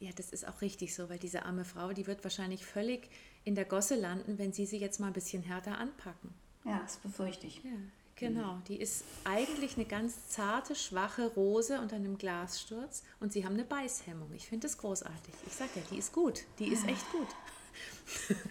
Ja, 0.00 0.10
das 0.16 0.30
ist 0.30 0.46
auch 0.46 0.60
richtig 0.60 0.94
so, 0.94 1.08
weil 1.08 1.18
diese 1.18 1.44
arme 1.44 1.64
Frau, 1.64 1.92
die 1.92 2.06
wird 2.08 2.24
wahrscheinlich 2.24 2.66
völlig 2.66 3.08
in 3.44 3.54
der 3.54 3.64
Gosse 3.64 3.94
landen, 3.94 4.38
wenn 4.38 4.52
sie 4.52 4.66
sie 4.66 4.78
jetzt 4.78 4.98
mal 4.98 5.06
ein 5.06 5.12
bisschen 5.12 5.44
härter 5.44 5.78
anpacken. 5.78 6.34
Ja, 6.68 6.80
das 6.80 6.98
befürchte 6.98 7.46
ich. 7.46 7.62
Ja, 7.64 7.70
genau. 8.16 8.58
Die 8.68 8.76
ist 8.76 9.04
eigentlich 9.24 9.76
eine 9.76 9.86
ganz 9.86 10.28
zarte, 10.28 10.74
schwache 10.74 11.26
Rose 11.28 11.80
unter 11.80 11.96
einem 11.96 12.18
Glassturz 12.18 13.02
und 13.20 13.32
sie 13.32 13.44
haben 13.44 13.54
eine 13.54 13.64
Beißhemmung. 13.64 14.32
Ich 14.34 14.48
finde 14.48 14.66
das 14.66 14.76
großartig. 14.78 15.34
Ich 15.46 15.54
sage 15.54 15.70
ja, 15.76 15.82
die 15.90 15.98
ist 15.98 16.12
gut. 16.12 16.44
Die 16.58 16.68
ist 16.68 16.86
echt 16.86 17.10
gut. 17.10 17.28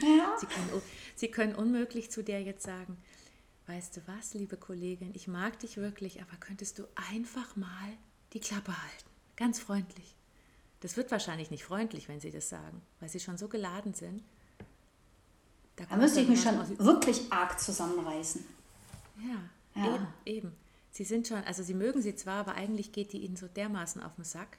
Ja. 0.01 0.35
Sie, 0.39 0.45
können, 0.45 0.81
sie 1.15 1.27
können 1.29 1.55
unmöglich 1.55 2.11
zu 2.11 2.23
der 2.23 2.41
jetzt 2.43 2.63
sagen, 2.63 2.97
weißt 3.65 3.97
du 3.97 4.01
was, 4.07 4.33
liebe 4.33 4.55
Kollegin, 4.55 5.11
ich 5.13 5.27
mag 5.27 5.59
dich 5.59 5.77
wirklich, 5.77 6.21
aber 6.21 6.37
könntest 6.39 6.79
du 6.79 6.87
einfach 7.11 7.55
mal 7.55 7.97
die 8.33 8.39
Klappe 8.39 8.71
halten? 8.71 9.09
Ganz 9.35 9.59
freundlich. 9.59 10.15
Das 10.79 10.95
wird 10.95 11.11
wahrscheinlich 11.11 11.51
nicht 11.51 11.65
freundlich, 11.65 12.07
wenn 12.07 12.21
sie 12.21 12.31
das 12.31 12.49
sagen, 12.49 12.81
weil 12.99 13.09
sie 13.09 13.19
schon 13.19 13.37
so 13.37 13.49
geladen 13.49 13.93
sind. 13.93 14.23
Da, 15.77 15.85
da 15.89 15.95
müsste 15.95 16.19
ich 16.19 16.27
mich 16.27 16.41
schon 16.41 16.57
wirklich 16.79 17.31
arg 17.31 17.59
zusammenreißen. 17.59 18.43
Ja, 19.19 19.81
ja, 19.81 19.95
eben, 19.95 20.07
eben. 20.25 20.51
Sie 20.91 21.03
sind 21.03 21.27
schon, 21.27 21.43
also 21.43 21.63
Sie 21.63 21.75
mögen 21.75 22.01
sie 22.01 22.15
zwar, 22.15 22.39
aber 22.39 22.55
eigentlich 22.55 22.91
geht 22.91 23.13
die 23.13 23.19
Ihnen 23.19 23.37
so 23.37 23.47
dermaßen 23.47 24.01
auf 24.01 24.15
den 24.15 24.23
Sack. 24.23 24.57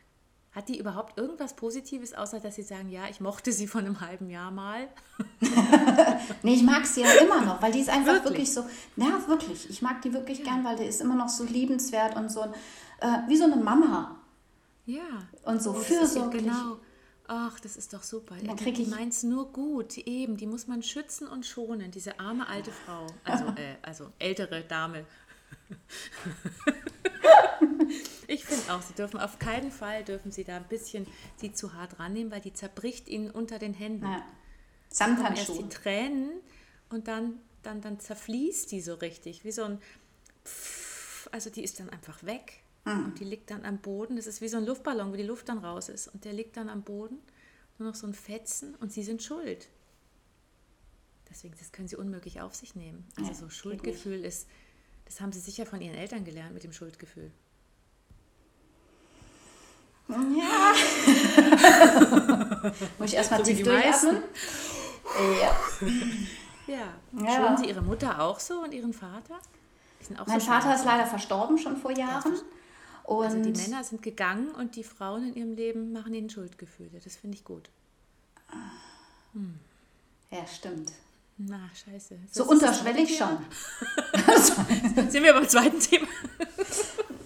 Hat 0.52 0.68
die 0.68 0.78
überhaupt 0.78 1.18
irgendwas 1.18 1.54
Positives, 1.54 2.14
außer 2.14 2.40
dass 2.40 2.54
Sie 2.54 2.62
sagen, 2.62 2.88
ja, 2.88 3.02
ich 3.10 3.20
mochte 3.20 3.52
sie 3.52 3.66
vor 3.66 3.80
einem 3.80 4.00
halben 4.00 4.30
Jahr 4.30 4.50
mal? 4.50 4.88
nee, 6.42 6.54
ich 6.54 6.62
mag 6.62 6.86
sie 6.86 7.02
ja 7.02 7.10
immer 7.22 7.44
noch, 7.44 7.60
weil 7.60 7.72
die 7.72 7.80
ist 7.80 7.90
einfach 7.90 8.14
wirklich, 8.14 8.54
wirklich 8.54 8.54
so, 8.54 8.64
ja, 8.96 9.20
wirklich. 9.28 9.68
Ich 9.68 9.82
mag 9.82 10.00
die 10.02 10.12
wirklich 10.12 10.38
ja. 10.38 10.44
gern, 10.44 10.64
weil 10.64 10.76
die 10.76 10.84
ist 10.84 11.00
immer 11.00 11.16
noch 11.16 11.28
so 11.28 11.44
liebenswert 11.44 12.16
und 12.16 12.30
so, 12.30 12.42
äh, 13.00 13.18
wie 13.26 13.36
so 13.36 13.44
eine 13.44 13.56
Mama. 13.56 14.16
Ja. 14.86 15.02
Und 15.44 15.62
so 15.62 15.70
oh, 15.70 15.74
fürsorglich. 15.74 16.44
Genau. 16.44 16.78
Ach, 17.28 17.60
das 17.60 17.76
ist 17.76 17.92
doch 17.92 18.02
super. 18.02 18.36
Dann 18.36 18.56
die, 18.56 18.72
die 18.72 18.86
meint 18.86 19.12
es 19.12 19.22
nur 19.22 19.52
gut, 19.52 19.98
eben. 19.98 20.36
Die 20.36 20.46
muss 20.46 20.66
man 20.66 20.82
schützen 20.82 21.28
und 21.28 21.46
schonen, 21.46 21.90
diese 21.90 22.18
arme 22.18 22.48
alte 22.48 22.72
Frau. 22.72 23.06
Also, 23.24 23.44
äh, 23.56 23.76
also 23.82 24.10
ältere 24.18 24.64
Dame. 24.64 25.04
ich 28.26 28.44
finde 28.44 28.72
auch, 28.72 28.82
sie 28.82 28.94
dürfen 28.94 29.20
auf 29.20 29.38
keinen 29.38 29.70
Fall, 29.70 30.04
dürfen 30.04 30.32
sie 30.32 30.44
da 30.44 30.56
ein 30.56 30.68
bisschen 30.68 31.06
sie 31.36 31.52
zu 31.52 31.74
hart 31.74 31.98
rannehmen, 31.98 32.32
weil 32.32 32.40
die 32.40 32.52
zerbricht 32.52 33.08
ihnen 33.08 33.30
unter 33.30 33.58
den 33.58 33.74
Händen. 33.74 34.06
Ja. 34.06 34.24
Samthandschuhe. 34.90 35.56
Erst 35.56 35.60
die 35.60 35.68
Tränen 35.68 36.30
und 36.88 37.08
dann 37.08 37.40
dann, 37.62 37.80
dann 37.80 38.00
zerfließt 38.00 38.70
die 38.72 38.80
so 38.80 38.94
richtig, 38.94 39.44
wie 39.44 39.52
so 39.52 39.64
ein 39.64 39.80
Pfff, 40.44 41.28
also 41.32 41.50
die 41.50 41.62
ist 41.62 41.80
dann 41.80 41.90
einfach 41.90 42.24
weg. 42.24 42.60
Mhm. 42.88 43.04
Und 43.04 43.20
die 43.20 43.24
liegt 43.24 43.50
dann 43.50 43.64
am 43.64 43.78
Boden. 43.78 44.16
Das 44.16 44.26
ist 44.26 44.40
wie 44.40 44.48
so 44.48 44.56
ein 44.56 44.66
Luftballon, 44.66 45.12
wo 45.12 45.16
die 45.16 45.22
Luft 45.22 45.48
dann 45.48 45.58
raus 45.58 45.88
ist. 45.88 46.08
Und 46.08 46.24
der 46.24 46.32
liegt 46.32 46.56
dann 46.56 46.68
am 46.68 46.82
Boden, 46.82 47.18
nur 47.78 47.88
noch 47.88 47.94
so 47.94 48.06
ein 48.06 48.14
Fetzen 48.14 48.74
und 48.76 48.92
sie 48.92 49.02
sind 49.02 49.22
schuld. 49.22 49.68
Deswegen, 51.30 51.54
das 51.58 51.72
können 51.72 51.88
sie 51.88 51.96
unmöglich 51.96 52.40
auf 52.40 52.54
sich 52.54 52.74
nehmen. 52.74 53.06
Also 53.16 53.34
so 53.34 53.50
Schuldgefühl 53.50 54.24
ist, 54.24 54.48
das 55.04 55.20
haben 55.20 55.32
sie 55.32 55.40
sicher 55.40 55.66
von 55.66 55.80
ihren 55.80 55.94
Eltern 55.94 56.24
gelernt 56.24 56.54
mit 56.54 56.64
dem 56.64 56.72
Schuldgefühl. 56.72 57.30
Ja. 60.08 60.16
Muss 62.98 63.10
ich 63.10 63.16
erstmal 63.16 63.44
so 63.44 63.52
tief 63.52 63.62
durchatmen? 63.62 64.22
Ja. 65.38 65.54
Ja. 66.66 66.94
ja. 67.22 67.36
Schonen 67.36 67.58
Sie 67.58 67.66
Ihre 67.66 67.82
Mutter 67.82 68.18
auch 68.20 68.40
so 68.40 68.62
und 68.62 68.72
Ihren 68.72 68.94
Vater? 68.94 69.38
mein 70.26 70.40
so 70.40 70.46
Vater 70.46 70.74
ist 70.74 70.84
leider 70.84 71.06
verstorben 71.06 71.58
schon 71.58 71.76
vor 71.76 71.90
Jahren. 71.90 72.34
Und 73.08 73.24
also 73.24 73.40
die 73.40 73.52
Männer 73.52 73.82
sind 73.82 74.02
gegangen 74.02 74.50
und 74.50 74.76
die 74.76 74.84
Frauen 74.84 75.28
in 75.28 75.34
ihrem 75.34 75.54
Leben 75.54 75.92
machen 75.92 76.12
ihnen 76.12 76.28
Schuldgefühle. 76.28 77.00
Das 77.02 77.16
finde 77.16 77.38
ich 77.38 77.44
gut. 77.44 77.70
Hm. 79.32 79.54
Ja, 80.30 80.46
stimmt. 80.46 80.92
Na, 81.38 81.70
scheiße. 81.74 82.18
So 82.30 82.44
unterschwellig 82.44 83.16
schon. 83.16 83.38
sind 85.08 85.22
wir 85.22 85.32
beim 85.32 85.48
zweiten 85.48 85.80
Thema? 85.80 86.06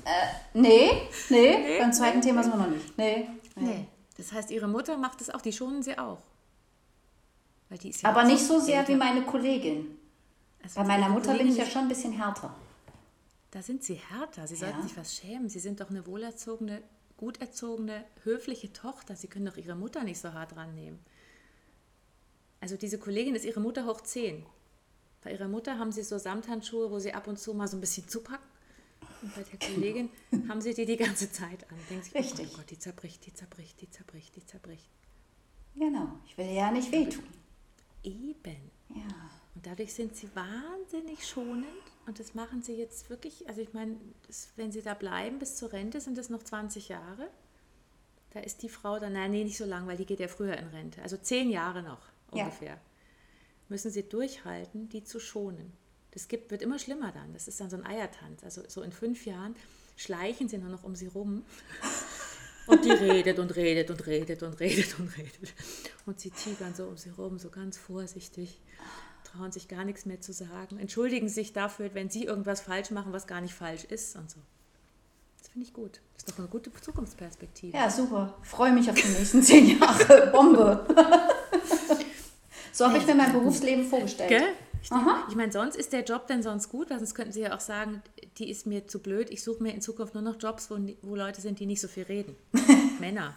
äh, 0.04 0.28
nee, 0.54 1.08
nee, 1.30 1.58
nee, 1.58 1.78
beim 1.80 1.92
zweiten 1.92 2.20
nee, 2.20 2.26
Thema 2.26 2.44
sind 2.44 2.52
wir 2.52 2.58
noch 2.58 2.70
nicht. 2.70 2.96
Nee, 2.96 3.28
nee. 3.56 3.64
nee. 3.64 3.86
Das 4.18 4.32
heißt, 4.32 4.52
ihre 4.52 4.68
Mutter 4.68 4.96
macht 4.96 5.20
es 5.20 5.30
auch, 5.30 5.40
die 5.40 5.52
schonen 5.52 5.82
sie 5.82 5.98
auch. 5.98 6.22
Weil 7.68 7.78
die 7.78 7.88
ist 7.88 8.02
ja 8.02 8.10
Aber 8.10 8.22
nicht 8.22 8.46
so 8.46 8.60
sehr 8.60 8.78
älter. 8.78 8.92
wie 8.92 8.96
meine 8.96 9.22
Kollegin. 9.22 9.98
Also 10.62 10.80
Bei 10.80 10.86
meiner 10.86 11.08
Mutter 11.08 11.34
bin 11.34 11.48
ich 11.48 11.56
ja 11.56 11.66
schon 11.66 11.82
ein 11.82 11.88
bisschen 11.88 12.12
härter. 12.12 12.54
Da 13.52 13.62
sind 13.62 13.84
sie 13.84 13.94
härter. 13.94 14.46
Sie 14.46 14.54
ja. 14.54 14.60
sollten 14.60 14.82
sich 14.82 14.96
was 14.96 15.14
schämen. 15.14 15.48
Sie 15.48 15.60
sind 15.60 15.80
doch 15.80 15.90
eine 15.90 16.06
wohlerzogene, 16.06 16.82
gut 17.18 17.40
erzogene, 17.40 18.04
höfliche 18.24 18.72
Tochter. 18.72 19.14
Sie 19.14 19.28
können 19.28 19.44
doch 19.46 19.58
ihre 19.58 19.76
Mutter 19.76 20.02
nicht 20.04 20.18
so 20.18 20.32
hart 20.32 20.56
rannehmen. 20.56 20.98
Also 22.60 22.76
diese 22.76 22.98
Kollegin 22.98 23.34
ist 23.34 23.44
ihre 23.44 23.60
Mutter 23.60 23.86
hoch 23.86 24.00
10. 24.00 24.44
Bei 25.22 25.32
ihrer 25.32 25.48
Mutter 25.48 25.78
haben 25.78 25.92
sie 25.92 26.02
so 26.02 26.16
Samthandschuhe, 26.16 26.90
wo 26.90 26.98
sie 26.98 27.12
ab 27.12 27.28
und 27.28 27.38
zu 27.38 27.52
mal 27.52 27.68
so 27.68 27.76
ein 27.76 27.80
bisschen 27.80 28.08
zupacken. 28.08 28.48
Und 29.20 29.34
bei 29.34 29.42
der 29.42 29.58
Kollegin 29.58 30.08
haben 30.48 30.62
sie 30.62 30.72
die 30.72 30.86
die 30.86 30.96
ganze 30.96 31.30
Zeit 31.30 31.70
an. 31.70 31.76
Denken 31.90 32.04
sie, 32.04 32.16
Richtig. 32.16 32.48
oh 32.52 32.56
Gott, 32.56 32.70
die 32.70 32.78
zerbricht, 32.78 33.26
die 33.26 33.34
zerbricht, 33.34 33.80
die 33.82 33.90
zerbricht, 33.90 34.34
die 34.34 34.46
zerbricht. 34.46 34.88
Genau, 35.74 36.08
ich 36.26 36.38
will 36.38 36.50
ja 36.50 36.70
nicht 36.70 36.90
wehtun. 36.90 37.24
Eben. 38.02 38.70
Ja. 38.94 39.30
Und 39.54 39.66
dadurch 39.66 39.92
sind 39.92 40.16
sie 40.16 40.28
wahnsinnig 40.34 41.26
schonend 41.26 41.66
und 42.06 42.18
das 42.18 42.34
machen 42.34 42.62
sie 42.62 42.74
jetzt 42.74 43.10
wirklich, 43.10 43.48
also 43.48 43.60
ich 43.60 43.72
meine, 43.72 43.96
wenn 44.56 44.72
sie 44.72 44.82
da 44.82 44.94
bleiben 44.94 45.38
bis 45.38 45.56
zur 45.56 45.72
Rente, 45.72 46.00
sind 46.00 46.18
das 46.18 46.30
noch 46.30 46.42
20 46.42 46.88
Jahre. 46.88 47.28
Da 48.30 48.40
ist 48.40 48.62
die 48.62 48.68
Frau 48.68 48.98
dann, 48.98 49.12
nein, 49.12 49.30
nee, 49.30 49.44
nicht 49.44 49.58
so 49.58 49.64
lang, 49.64 49.86
weil 49.86 49.96
die 49.96 50.06
geht 50.06 50.20
ja 50.20 50.28
früher 50.28 50.56
in 50.56 50.68
Rente. 50.68 51.02
Also 51.02 51.16
zehn 51.16 51.50
Jahre 51.50 51.82
noch 51.82 52.00
ungefähr. 52.30 52.74
Ja. 52.74 52.80
Müssen 53.68 53.90
sie 53.90 54.08
durchhalten, 54.08 54.88
die 54.88 55.04
zu 55.04 55.20
schonen. 55.20 55.72
Das 56.12 56.28
gibt, 56.28 56.50
wird 56.50 56.62
immer 56.62 56.78
schlimmer 56.78 57.12
dann. 57.12 57.32
Das 57.32 57.46
ist 57.48 57.60
dann 57.60 57.70
so 57.70 57.76
ein 57.76 57.86
Eiertanz. 57.86 58.42
Also 58.42 58.62
so 58.68 58.82
in 58.82 58.92
fünf 58.92 59.24
Jahren 59.26 59.54
schleichen 59.96 60.48
sie 60.48 60.58
nur 60.58 60.70
noch 60.70 60.84
um 60.84 60.94
sie 60.94 61.06
rum. 61.06 61.44
Und 62.66 62.84
die 62.84 62.90
redet 62.90 63.40
und 63.40 63.56
redet 63.56 63.90
und 63.90 64.06
redet 64.06 64.40
und 64.44 64.60
redet 64.60 64.96
und 64.98 65.18
redet. 65.18 65.52
Und 66.06 66.20
sie 66.20 66.30
tigern 66.30 66.72
so 66.74 66.84
um 66.86 66.96
sie 66.96 67.10
rum, 67.10 67.38
so 67.40 67.50
ganz 67.50 67.76
vorsichtig, 67.76 68.60
trauen 69.32 69.52
sich 69.52 69.68
gar 69.68 69.84
nichts 69.84 70.04
mehr 70.04 70.20
zu 70.20 70.32
sagen, 70.32 70.78
entschuldigen 70.78 71.28
sich 71.28 71.52
dafür, 71.52 71.94
wenn 71.94 72.10
sie 72.10 72.24
irgendwas 72.24 72.60
falsch 72.60 72.90
machen, 72.90 73.12
was 73.12 73.26
gar 73.26 73.40
nicht 73.40 73.54
falsch 73.54 73.84
ist 73.84 74.16
und 74.16 74.30
so. 74.30 74.38
Das 75.38 75.48
finde 75.48 75.66
ich 75.66 75.72
gut. 75.72 76.00
Das 76.14 76.24
ist 76.24 76.30
doch 76.30 76.38
eine 76.38 76.48
gute 76.48 76.72
Zukunftsperspektive. 76.72 77.76
Ja, 77.76 77.90
super. 77.90 78.34
Freue 78.42 78.72
mich 78.72 78.88
auf 78.90 78.96
die 78.96 79.08
nächsten 79.08 79.42
zehn 79.42 79.78
Jahre. 79.78 80.28
Bombe. 80.32 80.86
So 82.72 82.86
habe 82.86 82.98
ich 82.98 83.06
mir 83.06 83.14
mein 83.14 83.32
Berufsleben 83.32 83.84
vorgestellt. 83.84 84.30
Gell? 84.30 84.48
Ich, 84.82 84.90
ich 85.28 85.36
meine, 85.36 85.52
sonst 85.52 85.76
ist 85.76 85.92
der 85.92 86.02
Job 86.02 86.26
denn 86.26 86.42
sonst 86.42 86.68
gut, 86.68 86.90
weil 86.90 86.98
sonst 86.98 87.14
könnten 87.14 87.32
Sie 87.32 87.40
ja 87.40 87.54
auch 87.54 87.60
sagen, 87.60 88.02
die 88.38 88.50
ist 88.50 88.66
mir 88.66 88.88
zu 88.88 88.98
blöd, 88.98 89.30
ich 89.30 89.44
suche 89.44 89.62
mir 89.62 89.72
in 89.72 89.80
Zukunft 89.80 90.14
nur 90.14 90.22
noch 90.22 90.40
Jobs, 90.40 90.70
wo, 90.70 90.78
wo 91.02 91.14
Leute 91.14 91.40
sind, 91.40 91.60
die 91.60 91.66
nicht 91.66 91.80
so 91.80 91.86
viel 91.86 92.04
reden. 92.04 92.34
Männer. 93.00 93.36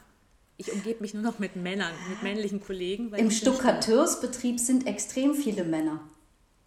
Ich 0.57 0.71
umgebe 0.71 1.01
mich 1.01 1.13
nur 1.13 1.23
noch 1.23 1.39
mit 1.39 1.55
Männern, 1.55 1.93
mit 2.09 2.23
männlichen 2.23 2.61
Kollegen. 2.61 3.13
Im 3.13 3.29
Stuckateursbetrieb 3.29 4.59
sind 4.59 4.87
extrem 4.87 5.35
viele 5.35 5.65
Männer. 5.65 5.99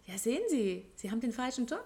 Ja, 0.05 0.17
sehen 0.17 0.41
Sie, 0.49 0.85
Sie 0.95 1.09
haben 1.09 1.21
den 1.21 1.33
falschen 1.33 1.65
Job. 1.65 1.85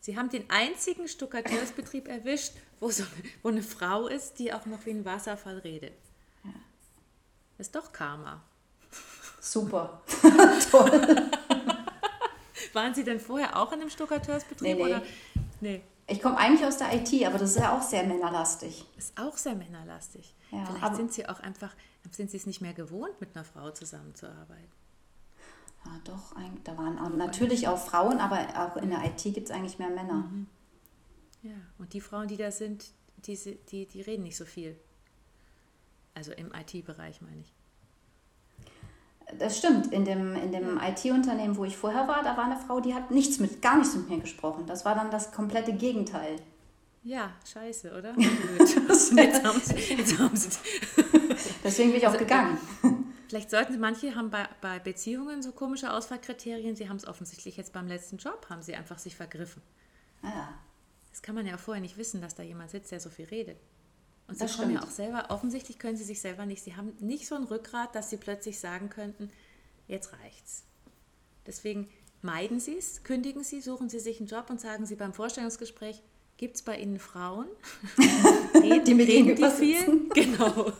Sie 0.00 0.16
haben 0.16 0.30
den 0.30 0.48
einzigen 0.48 1.08
Stuckateursbetrieb 1.08 2.08
erwischt, 2.08 2.52
wo, 2.80 2.90
so, 2.90 3.04
wo 3.42 3.48
eine 3.48 3.62
Frau 3.62 4.08
ist, 4.08 4.38
die 4.38 4.52
auch 4.52 4.66
noch 4.66 4.86
wie 4.86 4.90
ein 4.90 5.04
Wasserfall 5.04 5.58
redet. 5.58 5.92
Ja. 6.44 6.50
Ist 7.58 7.74
doch 7.74 7.92
Karma. 7.92 8.42
Super. 9.40 10.02
Toll. 10.70 11.30
Waren 12.72 12.94
Sie 12.94 13.04
denn 13.04 13.20
vorher 13.20 13.56
auch 13.56 13.72
in 13.72 13.80
einem 13.80 13.90
Stuckateursbetrieb? 13.90 14.62
Nee, 14.62 14.74
nee. 14.74 14.82
Oder? 14.82 15.02
nee. 15.60 15.82
Ich 16.10 16.20
komme 16.20 16.36
eigentlich 16.36 16.66
aus 16.66 16.78
der 16.78 16.92
IT, 16.92 17.24
aber 17.24 17.38
das 17.38 17.50
ist 17.50 17.58
ja 17.58 17.76
auch 17.76 17.82
sehr 17.82 18.04
männerlastig. 18.04 18.84
Ist 18.98 19.16
auch 19.16 19.36
sehr 19.36 19.54
männerlastig. 19.54 20.34
Ja, 20.50 20.66
Vielleicht 20.66 20.96
sind 20.96 21.12
Sie 21.12 21.28
auch 21.28 21.38
einfach, 21.38 21.72
sind 22.10 22.30
Sie 22.30 22.36
es 22.36 22.46
nicht 22.46 22.60
mehr 22.60 22.74
gewohnt, 22.74 23.20
mit 23.20 23.36
einer 23.36 23.44
Frau 23.44 23.70
zusammenzuarbeiten. 23.70 24.72
Ja, 25.84 25.92
doch, 26.04 26.34
da 26.64 26.76
waren 26.76 26.98
auch, 26.98 27.10
natürlich 27.10 27.68
auch 27.68 27.78
Frauen, 27.78 28.18
aber 28.18 28.38
auch 28.56 28.76
in 28.76 28.90
der 28.90 29.04
IT 29.04 29.22
gibt 29.22 29.48
es 29.48 29.50
eigentlich 29.50 29.78
mehr 29.78 29.88
Männer. 29.88 30.14
Mhm. 30.14 30.46
Ja, 31.42 31.54
und 31.78 31.92
die 31.94 32.00
Frauen, 32.00 32.26
die 32.26 32.36
da 32.36 32.50
sind, 32.50 32.92
die, 33.16 33.38
die, 33.70 33.86
die 33.86 34.00
reden 34.02 34.24
nicht 34.24 34.36
so 34.36 34.44
viel. 34.44 34.78
Also 36.14 36.32
im 36.32 36.52
IT-Bereich 36.52 37.22
meine 37.22 37.40
ich. 37.40 37.54
Das 39.38 39.58
stimmt. 39.58 39.92
In 39.92 40.04
dem, 40.04 40.34
in 40.34 40.52
dem 40.52 40.78
IT-Unternehmen, 40.78 41.56
wo 41.56 41.64
ich 41.64 41.76
vorher 41.76 42.08
war, 42.08 42.22
da 42.22 42.36
war 42.36 42.44
eine 42.44 42.56
Frau, 42.56 42.80
die 42.80 42.94
hat 42.94 43.10
nichts 43.10 43.38
mit, 43.38 43.62
gar 43.62 43.78
nichts 43.78 43.94
mit 43.94 44.08
mir 44.08 44.18
gesprochen. 44.18 44.66
Das 44.66 44.84
war 44.84 44.94
dann 44.94 45.10
das 45.10 45.32
komplette 45.32 45.72
Gegenteil. 45.72 46.36
Ja, 47.02 47.32
scheiße, 47.50 47.96
oder? 47.96 48.14
jetzt 48.58 49.44
haben 49.44 49.60
sie, 49.60 49.94
jetzt 49.94 50.18
haben 50.18 50.36
sie. 50.36 50.50
Deswegen 51.64 51.90
bin 51.90 51.98
ich 51.98 52.06
auch 52.06 52.12
also, 52.12 52.24
gegangen. 52.24 52.58
Vielleicht 53.28 53.50
sollten 53.50 53.72
Sie, 53.72 53.78
manche 53.78 54.14
haben 54.16 54.30
bei, 54.30 54.48
bei 54.60 54.78
Beziehungen 54.80 55.40
so 55.40 55.52
komische 55.52 55.92
Auswahlkriterien, 55.92 56.74
sie 56.74 56.88
haben 56.88 56.96
es 56.96 57.06
offensichtlich 57.06 57.56
jetzt 57.56 57.72
beim 57.72 57.86
letzten 57.86 58.16
Job, 58.16 58.46
haben 58.50 58.60
sie 58.60 58.74
einfach 58.74 58.98
sich 58.98 59.14
vergriffen. 59.14 59.62
Ah. 60.22 60.48
Das 61.10 61.22
kann 61.22 61.34
man 61.34 61.46
ja 61.46 61.56
vorher 61.56 61.80
nicht 61.80 61.96
wissen, 61.96 62.20
dass 62.20 62.34
da 62.34 62.42
jemand 62.42 62.70
sitzt, 62.70 62.90
der 62.90 63.00
so 63.00 63.08
viel 63.08 63.26
redet. 63.26 63.56
Und 64.30 64.36
sie 64.36 64.44
das 64.44 64.56
kommen 64.56 64.72
ja 64.72 64.82
auch 64.82 64.90
selber, 64.90 65.26
offensichtlich 65.30 65.78
können 65.78 65.96
sie 65.96 66.04
sich 66.04 66.20
selber 66.20 66.46
nicht, 66.46 66.62
sie 66.62 66.76
haben 66.76 66.92
nicht 67.00 67.26
so 67.26 67.34
ein 67.34 67.44
Rückgrat, 67.44 67.94
dass 67.96 68.10
sie 68.10 68.16
plötzlich 68.16 68.60
sagen 68.60 68.88
könnten, 68.88 69.30
jetzt 69.88 70.12
reicht's. 70.12 70.62
Deswegen 71.46 71.88
meiden 72.22 72.60
sie 72.60 72.76
es, 72.76 73.02
kündigen 73.02 73.42
sie, 73.42 73.60
suchen 73.60 73.88
sie 73.88 73.98
sich 73.98 74.20
einen 74.20 74.28
Job 74.28 74.48
und 74.48 74.60
sagen 74.60 74.86
sie 74.86 74.94
beim 74.94 75.12
Vorstellungsgespräch, 75.12 76.00
gibt 76.36 76.56
es 76.56 76.62
bei 76.62 76.78
Ihnen 76.78 76.98
Frauen? 76.98 77.46
reden, 78.54 78.84
die 78.84 78.94
mir 78.94 79.06
gegenüber 79.06 79.50
viel? 79.50 80.08
Genau. 80.14 80.72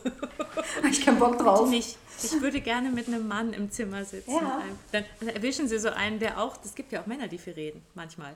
Ich 0.89 1.05
keinen 1.05 1.19
Bock 1.19 1.37
drauf. 1.37 1.69
Nicht. 1.69 1.97
Ich 2.23 2.41
würde 2.41 2.61
gerne 2.61 2.89
mit 2.89 3.07
einem 3.07 3.27
Mann 3.27 3.53
im 3.53 3.69
Zimmer 3.69 4.05
sitzen. 4.05 4.31
Ja. 4.31 4.61
Dann, 4.91 5.05
dann, 5.19 5.29
erwischen 5.29 5.67
Sie 5.67 5.77
so 5.77 5.89
einen, 5.89 6.19
der 6.19 6.41
auch, 6.41 6.57
es 6.63 6.73
gibt 6.73 6.91
ja 6.91 7.01
auch 7.01 7.05
Männer, 7.05 7.27
die 7.27 7.37
viel 7.37 7.53
reden, 7.53 7.81
manchmal. 7.95 8.35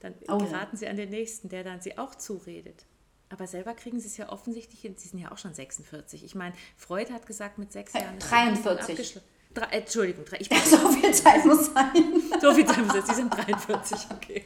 Dann 0.00 0.14
oh. 0.28 0.38
geraten 0.38 0.76
Sie 0.76 0.86
an 0.86 0.96
den 0.96 1.10
Nächsten, 1.10 1.48
der 1.48 1.64
dann 1.64 1.80
Sie 1.80 1.98
auch 1.98 2.14
zuredet. 2.14 2.84
Aber 3.30 3.46
selber 3.46 3.74
kriegen 3.74 4.00
sie 4.00 4.06
es 4.06 4.16
ja 4.16 4.30
offensichtlich 4.30 4.80
hin. 4.80 4.94
Sie 4.96 5.08
sind 5.08 5.18
ja 5.18 5.30
auch 5.32 5.38
schon 5.38 5.52
46. 5.52 6.24
Ich 6.24 6.34
meine, 6.34 6.54
Freud 6.76 7.12
hat 7.12 7.26
gesagt, 7.26 7.58
mit 7.58 7.72
sechs 7.72 7.92
Jahren. 7.92 8.18
43. 8.18 9.20
Drei, 9.54 9.66
äh, 9.66 9.78
Entschuldigung, 9.80 10.24
ich 10.38 10.48
bin 10.48 10.58
so 10.64 10.76
viel 10.92 11.12
Zeit 11.12 11.44
muss 11.44 11.66
sein. 11.66 11.94
So 12.40 12.54
viel 12.54 12.66
Zeit 12.66 12.78
muss 12.78 12.92
sein. 12.92 13.06
Sie 13.06 13.14
sind 13.14 13.30
43, 13.30 13.98
okay. 14.12 14.44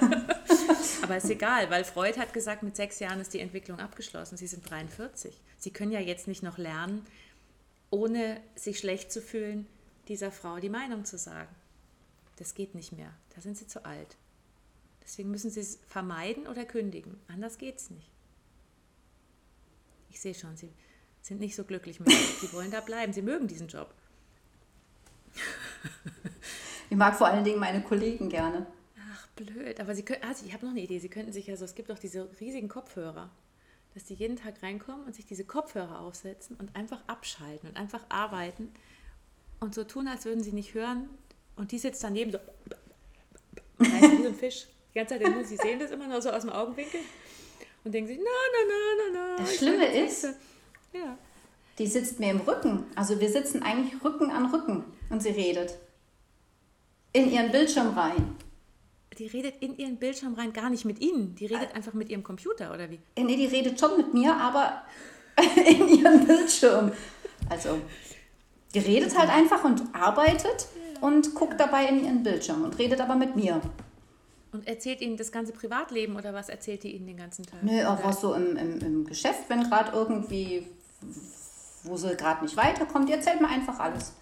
Aber 1.02 1.16
ist 1.16 1.30
egal, 1.30 1.70
weil 1.70 1.84
Freud 1.84 2.18
hat 2.18 2.32
gesagt, 2.32 2.62
mit 2.62 2.76
sechs 2.76 2.98
Jahren 2.98 3.20
ist 3.20 3.32
die 3.32 3.40
Entwicklung 3.40 3.78
abgeschlossen. 3.78 4.36
Sie 4.36 4.46
sind 4.46 4.68
43. 4.68 5.34
Sie 5.56 5.70
können 5.70 5.92
ja 5.92 6.00
jetzt 6.00 6.28
nicht 6.28 6.42
noch 6.42 6.58
lernen, 6.58 7.06
ohne 7.90 8.40
sich 8.54 8.78
schlecht 8.78 9.10
zu 9.10 9.22
fühlen, 9.22 9.66
dieser 10.08 10.30
Frau 10.30 10.58
die 10.58 10.68
Meinung 10.68 11.04
zu 11.04 11.16
sagen. 11.16 11.54
Das 12.36 12.54
geht 12.54 12.74
nicht 12.74 12.92
mehr. 12.92 13.12
Da 13.34 13.40
sind 13.40 13.56
sie 13.56 13.66
zu 13.66 13.84
alt. 13.84 14.16
Deswegen 15.02 15.30
müssen 15.30 15.50
sie 15.50 15.60
es 15.60 15.78
vermeiden 15.88 16.46
oder 16.46 16.64
kündigen. 16.64 17.18
Anders 17.28 17.58
geht 17.58 17.78
es 17.78 17.90
nicht. 17.90 18.10
Ich 20.10 20.20
sehe 20.20 20.34
schon, 20.34 20.56
sie 20.56 20.72
sind 21.22 21.40
nicht 21.40 21.56
so 21.56 21.64
glücklich 21.64 22.00
mit 22.00 22.10
sich. 22.10 22.38
Sie 22.40 22.52
wollen 22.52 22.70
da 22.70 22.80
bleiben. 22.80 23.12
Sie 23.12 23.22
mögen 23.22 23.46
diesen 23.46 23.68
Job. 23.68 23.94
Ich 26.90 26.96
mag 26.96 27.16
vor 27.16 27.28
allen 27.28 27.44
Dingen 27.44 27.60
meine 27.60 27.82
Kollegen 27.82 28.28
gerne. 28.28 28.66
Ach, 29.12 29.28
blöd. 29.28 29.78
Aber 29.78 29.94
Sie 29.94 30.04
können, 30.04 30.22
also 30.24 30.44
ich 30.44 30.52
habe 30.52 30.64
noch 30.66 30.72
eine 30.72 30.80
Idee. 30.80 30.98
Sie 30.98 31.08
könnten 31.08 31.32
sich 31.32 31.46
ja 31.46 31.56
so, 31.56 31.64
es 31.64 31.76
gibt 31.76 31.88
doch 31.88 31.98
diese 31.98 32.28
riesigen 32.40 32.68
Kopfhörer, 32.68 33.30
dass 33.94 34.04
die 34.04 34.14
jeden 34.14 34.36
Tag 34.36 34.62
reinkommen 34.62 35.06
und 35.06 35.14
sich 35.14 35.24
diese 35.24 35.44
Kopfhörer 35.44 36.00
aufsetzen 36.00 36.56
und 36.56 36.74
einfach 36.74 37.00
abschalten 37.06 37.68
und 37.68 37.76
einfach 37.76 38.04
arbeiten 38.08 38.72
und 39.60 39.74
so 39.74 39.84
tun, 39.84 40.08
als 40.08 40.24
würden 40.24 40.42
sie 40.42 40.52
nicht 40.52 40.74
hören 40.74 41.08
Und 41.54 41.70
die 41.70 41.78
sitzt 41.78 42.02
daneben 42.02 42.32
so, 42.32 42.38
wie 43.78 44.22
so 44.22 44.28
ein 44.28 44.34
Fisch. 44.34 44.66
Die 44.92 44.98
ganze 44.98 45.20
Zeit, 45.20 45.46
sie 45.46 45.56
sehen 45.56 45.78
das 45.78 45.92
immer 45.92 46.08
nur 46.08 46.20
so 46.20 46.30
aus 46.30 46.42
dem 46.42 46.50
Augenwinkel 46.50 47.00
und 47.84 47.92
denken 47.92 48.08
sich, 48.08 48.18
na, 48.18 48.24
na, 48.24 48.60
na, 48.68 49.20
na, 49.20 49.36
na. 49.36 49.36
Das 49.38 49.56
Schlimme 49.56 49.86
ist, 49.86 50.24
ja. 50.92 51.16
die 51.78 51.86
sitzt 51.86 52.20
mir 52.20 52.30
im 52.30 52.40
Rücken. 52.40 52.84
Also 52.94 53.20
wir 53.20 53.30
sitzen 53.30 53.62
eigentlich 53.62 54.02
Rücken 54.04 54.30
an 54.30 54.52
Rücken 54.52 54.84
und 55.08 55.22
sie 55.22 55.30
redet. 55.30 55.76
In 57.12 57.30
ihren 57.30 57.50
Bildschirm 57.50 57.96
rein. 57.98 58.36
Die 59.18 59.26
redet 59.26 59.54
in 59.60 59.76
ihren 59.76 59.96
Bildschirm 59.96 60.34
rein 60.34 60.52
gar 60.52 60.70
nicht 60.70 60.84
mit 60.84 61.00
Ihnen. 61.00 61.34
Die 61.34 61.46
redet 61.46 61.74
einfach 61.74 61.92
mit 61.92 62.08
ihrem 62.08 62.22
Computer, 62.22 62.72
oder 62.72 62.88
wie? 62.90 63.00
Nee, 63.18 63.36
die 63.36 63.46
redet 63.46 63.78
schon 63.78 63.96
mit 63.96 64.14
mir, 64.14 64.34
aber 64.34 64.82
in 65.66 65.88
ihrem 65.88 66.26
Bildschirm. 66.26 66.92
Also, 67.48 67.80
die 68.72 68.78
redet 68.78 69.18
halt 69.18 69.28
einfach 69.28 69.64
und 69.64 69.82
arbeitet 69.92 70.68
und 71.00 71.34
guckt 71.34 71.58
dabei 71.58 71.86
in 71.86 72.04
ihren 72.04 72.22
Bildschirm 72.22 72.62
und 72.62 72.78
redet 72.78 73.00
aber 73.00 73.16
mit 73.16 73.34
mir. 73.34 73.60
Und 74.52 74.66
erzählt 74.66 75.00
Ihnen 75.00 75.16
das 75.16 75.30
ganze 75.30 75.52
Privatleben 75.52 76.16
oder 76.16 76.34
was 76.34 76.48
erzählt 76.48 76.82
die 76.82 76.94
Ihnen 76.94 77.06
den 77.06 77.16
ganzen 77.16 77.46
Tag? 77.46 77.62
Nö, 77.62 77.84
auch 77.86 78.02
was 78.02 78.20
so 78.20 78.34
im, 78.34 78.56
im, 78.56 78.80
im 78.80 79.04
Geschäft, 79.04 79.48
wenn 79.48 79.62
gerade 79.62 79.92
irgendwie, 79.92 80.66
wo 81.84 81.96
sie 81.96 82.16
gerade 82.16 82.42
nicht 82.42 82.56
weiterkommt, 82.56 83.08
die 83.08 83.12
erzählt 83.12 83.40
mir 83.40 83.48
einfach 83.48 83.78
alles. 83.78 84.12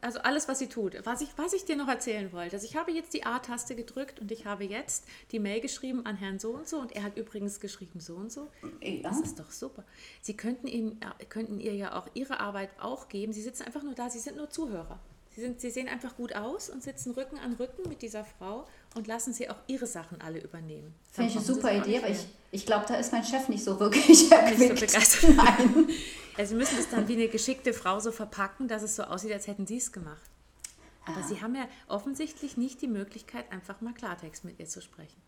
Also 0.00 0.20
alles, 0.20 0.48
was 0.48 0.58
sie 0.58 0.68
tut. 0.68 0.94
Was 1.04 1.20
ich, 1.20 1.30
was 1.36 1.52
ich 1.52 1.64
dir 1.64 1.76
noch 1.76 1.88
erzählen 1.88 2.32
wollte. 2.32 2.56
Also 2.56 2.66
ich 2.66 2.76
habe 2.76 2.92
jetzt 2.92 3.14
die 3.14 3.24
A-Taste 3.24 3.74
gedrückt 3.74 4.20
und 4.20 4.30
ich 4.30 4.44
habe 4.46 4.64
jetzt 4.64 5.04
die 5.32 5.38
Mail 5.38 5.60
geschrieben 5.60 6.04
an 6.06 6.16
Herrn 6.16 6.38
so 6.38 6.50
und 6.50 6.68
so 6.68 6.78
und 6.78 6.92
er 6.92 7.02
hat 7.02 7.16
übrigens 7.16 7.60
geschrieben 7.60 8.00
so 8.00 8.16
und 8.16 8.30
so. 8.30 8.48
Ja. 8.82 9.02
Das 9.02 9.20
ist 9.20 9.38
doch 9.38 9.50
super. 9.50 9.84
Sie 10.20 10.36
könnten, 10.36 10.66
ihm, 10.66 10.98
äh, 11.00 11.24
könnten 11.24 11.60
ihr 11.60 11.74
ja 11.74 11.96
auch 11.96 12.08
ihre 12.14 12.40
Arbeit 12.40 12.70
auch 12.80 13.08
geben. 13.08 13.32
Sie 13.32 13.42
sitzen 13.42 13.62
einfach 13.62 13.82
nur 13.82 13.94
da, 13.94 14.10
sie 14.10 14.18
sind 14.18 14.36
nur 14.36 14.50
Zuhörer. 14.50 14.98
Sie, 15.30 15.40
sind, 15.40 15.60
sie 15.60 15.70
sehen 15.70 15.88
einfach 15.88 16.16
gut 16.16 16.34
aus 16.34 16.68
und 16.68 16.82
sitzen 16.82 17.12
Rücken 17.12 17.38
an 17.38 17.54
Rücken 17.54 17.88
mit 17.88 18.02
dieser 18.02 18.24
Frau 18.24 18.66
und 18.94 19.06
lassen 19.06 19.32
sie 19.32 19.48
auch 19.48 19.56
ihre 19.66 19.86
Sachen 19.86 20.20
alle 20.20 20.40
übernehmen. 20.40 20.94
Finde 21.12 21.30
ich 21.30 21.36
eine 21.36 21.44
super 21.44 21.72
Idee, 21.72 21.98
aber 21.98 22.08
ich, 22.08 22.26
ich 22.50 22.66
glaube, 22.66 22.86
da 22.88 22.96
ist 22.96 23.12
mein 23.12 23.24
Chef 23.24 23.48
nicht 23.48 23.62
so 23.62 23.78
wirklich 23.78 24.30
erquickt. 24.30 24.58
Nicht 24.58 24.80
so 24.80 24.86
begeistert. 24.86 25.30
Nein. 25.36 25.88
Ja, 26.38 26.46
sie 26.46 26.54
müssen 26.54 26.76
das 26.76 26.88
dann 26.88 27.06
wie 27.06 27.14
eine 27.14 27.28
geschickte 27.28 27.74
Frau 27.74 28.00
so 28.00 28.12
verpacken, 28.12 28.66
dass 28.66 28.82
es 28.82 28.96
so 28.96 29.02
aussieht, 29.02 29.32
als 29.32 29.46
hätten 29.46 29.66
sie 29.66 29.76
es 29.76 29.92
gemacht. 29.92 30.22
Aber 31.04 31.18
ah. 31.18 31.22
sie 31.22 31.42
haben 31.42 31.54
ja 31.54 31.68
offensichtlich 31.86 32.56
nicht 32.56 32.80
die 32.80 32.86
Möglichkeit, 32.86 33.50
einfach 33.52 33.82
mal 33.82 33.92
Klartext 33.92 34.44
mit 34.44 34.58
ihr 34.58 34.66
zu 34.66 34.80
sprechen. 34.80 35.20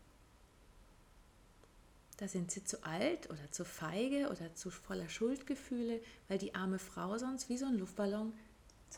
Da 2.16 2.28
sind 2.28 2.50
sie 2.50 2.64
zu 2.64 2.82
alt 2.84 3.28
oder 3.28 3.50
zu 3.50 3.64
feige 3.64 4.30
oder 4.30 4.54
zu 4.54 4.70
voller 4.70 5.08
Schuldgefühle, 5.10 6.00
weil 6.28 6.38
die 6.38 6.54
arme 6.54 6.78
Frau 6.78 7.18
sonst 7.18 7.50
wie 7.50 7.58
so 7.58 7.66
ein 7.66 7.78
Luftballon 7.78 8.32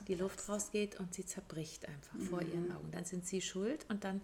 die 0.08 0.14
Luft 0.14 0.48
rausgeht 0.48 0.98
und 0.98 1.14
sie 1.14 1.24
zerbricht 1.24 1.88
einfach 1.88 2.14
mhm. 2.14 2.26
vor 2.26 2.42
ihren 2.42 2.72
Augen. 2.72 2.90
Dann 2.90 3.04
sind 3.04 3.26
sie 3.26 3.40
schuld 3.40 3.86
und 3.88 4.04
dann, 4.04 4.20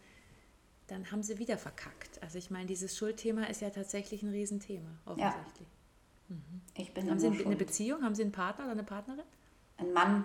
dann 0.90 1.10
haben 1.12 1.22
sie 1.22 1.38
wieder 1.38 1.56
verkackt. 1.56 2.20
Also 2.22 2.38
ich 2.38 2.50
meine, 2.50 2.66
dieses 2.66 2.96
Schuldthema 2.96 3.44
ist 3.44 3.60
ja 3.60 3.70
tatsächlich 3.70 4.22
ein 4.22 4.30
Riesenthema, 4.30 4.90
offensichtlich. 5.06 5.68
Ja. 6.28 6.36
Mhm. 6.36 6.60
Ich 6.76 6.92
bin 6.92 7.08
haben 7.08 7.18
Sie 7.18 7.28
eine 7.28 7.36
schuld. 7.36 7.58
Beziehung? 7.58 8.02
Haben 8.02 8.14
Sie 8.14 8.22
einen 8.22 8.32
Partner 8.32 8.64
oder 8.64 8.72
eine 8.72 8.82
Partnerin? 8.82 9.24
Ein 9.76 9.92
Mann. 9.92 10.24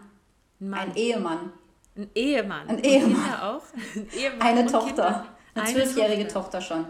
Ein, 0.60 0.70
Mann. 0.70 0.80
ein 0.80 0.96
Ehemann. 0.96 1.54
Ein 1.96 2.10
Ehemann. 2.16 2.68
Ein 2.68 2.84
Ehemann. 2.84 3.40
auch? 3.42 3.64
Ein 3.96 4.08
Ehemann 4.18 4.42
eine 4.42 4.66
Tochter. 4.66 4.88
Kinder. 4.88 5.26
Eine 5.54 5.72
zwölfjährige 5.72 6.28
Tochter. 6.28 6.60
Tochter 6.60 6.62
schon. 6.62 6.86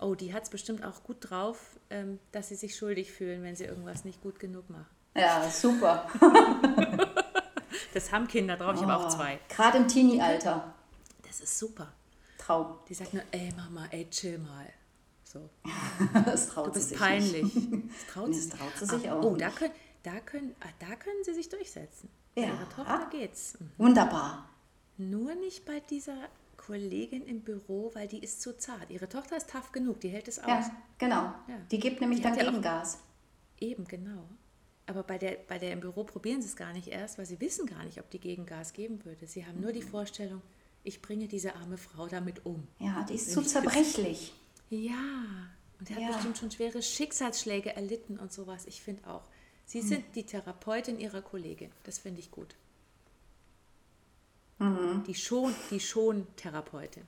Oh, 0.00 0.14
die 0.14 0.32
hat 0.32 0.44
es 0.44 0.50
bestimmt 0.50 0.84
auch 0.84 1.02
gut 1.02 1.16
drauf, 1.20 1.80
ähm, 1.90 2.20
dass 2.30 2.48
sie 2.50 2.54
sich 2.54 2.76
schuldig 2.76 3.10
fühlen, 3.10 3.42
wenn 3.42 3.56
sie 3.56 3.64
irgendwas 3.64 4.04
nicht 4.04 4.22
gut 4.22 4.38
genug 4.38 4.70
machen. 4.70 4.86
Ja, 5.16 5.48
super. 5.50 6.06
Das 7.94 8.12
haben 8.12 8.28
Kinder 8.28 8.56
drauf, 8.56 8.74
ich 8.74 8.82
oh, 8.82 8.86
habe 8.86 9.06
auch 9.06 9.08
zwei. 9.08 9.38
Gerade 9.48 9.78
im 9.78 9.88
Teenie-Alter. 9.88 10.74
Das 11.26 11.40
ist 11.40 11.58
super. 11.58 11.88
Traum. 12.48 12.78
Die 12.88 12.94
sagt 12.94 13.12
nur, 13.12 13.22
ey 13.30 13.52
Mama, 13.54 13.86
ey, 13.90 14.08
chill 14.08 14.38
mal. 14.38 14.72
So. 15.22 15.50
das 16.24 16.48
traut 16.48 16.68
du 16.68 16.72
bist 16.72 16.88
sie 16.88 16.94
sich 16.94 16.98
peinlich. 16.98 17.54
Nicht. 17.54 17.90
Das 17.90 18.06
traut, 18.06 18.28
nee, 18.30 18.36
das 18.36 18.48
traut 18.48 18.72
sie 18.78 18.86
sich 18.86 19.10
auch. 19.10 19.22
Oh, 19.22 19.36
da 19.36 19.50
können, 19.50 19.74
da, 20.02 20.18
können, 20.20 20.56
ah, 20.60 20.68
da 20.78 20.96
können 20.96 21.22
sie 21.24 21.34
sich 21.34 21.50
durchsetzen. 21.50 22.08
Ja. 22.34 22.44
Bei 22.44 22.48
ihrer 22.48 22.68
Tochter 22.70 23.08
geht's. 23.10 23.60
Mhm. 23.60 23.70
Wunderbar. 23.76 24.48
Nur 24.96 25.34
nicht 25.34 25.66
bei 25.66 25.80
dieser 25.80 26.16
Kollegin 26.56 27.26
im 27.26 27.42
Büro, 27.42 27.90
weil 27.94 28.08
die 28.08 28.20
ist 28.20 28.40
zu 28.40 28.56
zart. 28.56 28.88
Ihre 28.88 29.10
Tochter 29.10 29.36
ist 29.36 29.50
tough 29.50 29.70
genug, 29.72 30.00
die 30.00 30.08
hält 30.08 30.28
es 30.28 30.38
aus. 30.38 30.46
Ja, 30.48 30.76
genau. 30.96 31.22
Ja. 31.48 31.60
Die 31.70 31.78
gibt 31.78 32.00
nämlich 32.00 32.20
die 32.20 32.24
dann 32.24 32.38
Gegengas. 32.38 32.98
Eben, 33.60 33.84
genau. 33.84 34.26
Aber 34.86 35.02
bei 35.02 35.18
der, 35.18 35.36
bei 35.46 35.58
der 35.58 35.72
im 35.72 35.80
Büro 35.80 36.02
probieren 36.02 36.40
sie 36.40 36.48
es 36.48 36.56
gar 36.56 36.72
nicht 36.72 36.88
erst, 36.88 37.18
weil 37.18 37.26
sie 37.26 37.38
wissen 37.42 37.66
gar 37.66 37.84
nicht, 37.84 38.00
ob 38.00 38.08
die 38.08 38.20
Gegengas 38.20 38.72
geben 38.72 39.04
würde. 39.04 39.26
Sie 39.26 39.44
haben 39.44 39.60
nur 39.60 39.72
die 39.72 39.82
mhm. 39.82 39.88
Vorstellung, 39.88 40.40
ich 40.88 41.02
bringe 41.02 41.28
diese 41.28 41.54
arme 41.54 41.76
Frau 41.76 42.08
damit 42.08 42.44
um. 42.46 42.66
Ja, 42.78 43.04
die 43.08 43.14
ist 43.14 43.30
zu 43.30 43.42
zerbrechlich. 43.42 44.32
Ja, 44.70 45.50
und 45.78 45.90
er 45.90 45.98
ja. 45.98 46.06
hat 46.08 46.14
bestimmt 46.14 46.38
schon 46.38 46.50
schwere 46.50 46.82
Schicksalsschläge 46.82 47.76
erlitten 47.76 48.18
und 48.18 48.32
sowas. 48.32 48.66
Ich 48.66 48.82
finde 48.82 49.06
auch. 49.08 49.22
Sie 49.64 49.82
mhm. 49.82 49.86
sind 49.86 50.04
die 50.14 50.24
Therapeutin 50.24 50.98
ihrer 50.98 51.22
Kollegin. 51.22 51.70
Das 51.84 51.98
finde 51.98 52.20
ich 52.20 52.30
gut. 52.30 52.56
Mhm. 54.58 55.04
Die 55.06 55.14
schon, 55.14 55.54
die 55.70 55.78
schon 55.78 56.26
Therapeutin. 56.36 57.04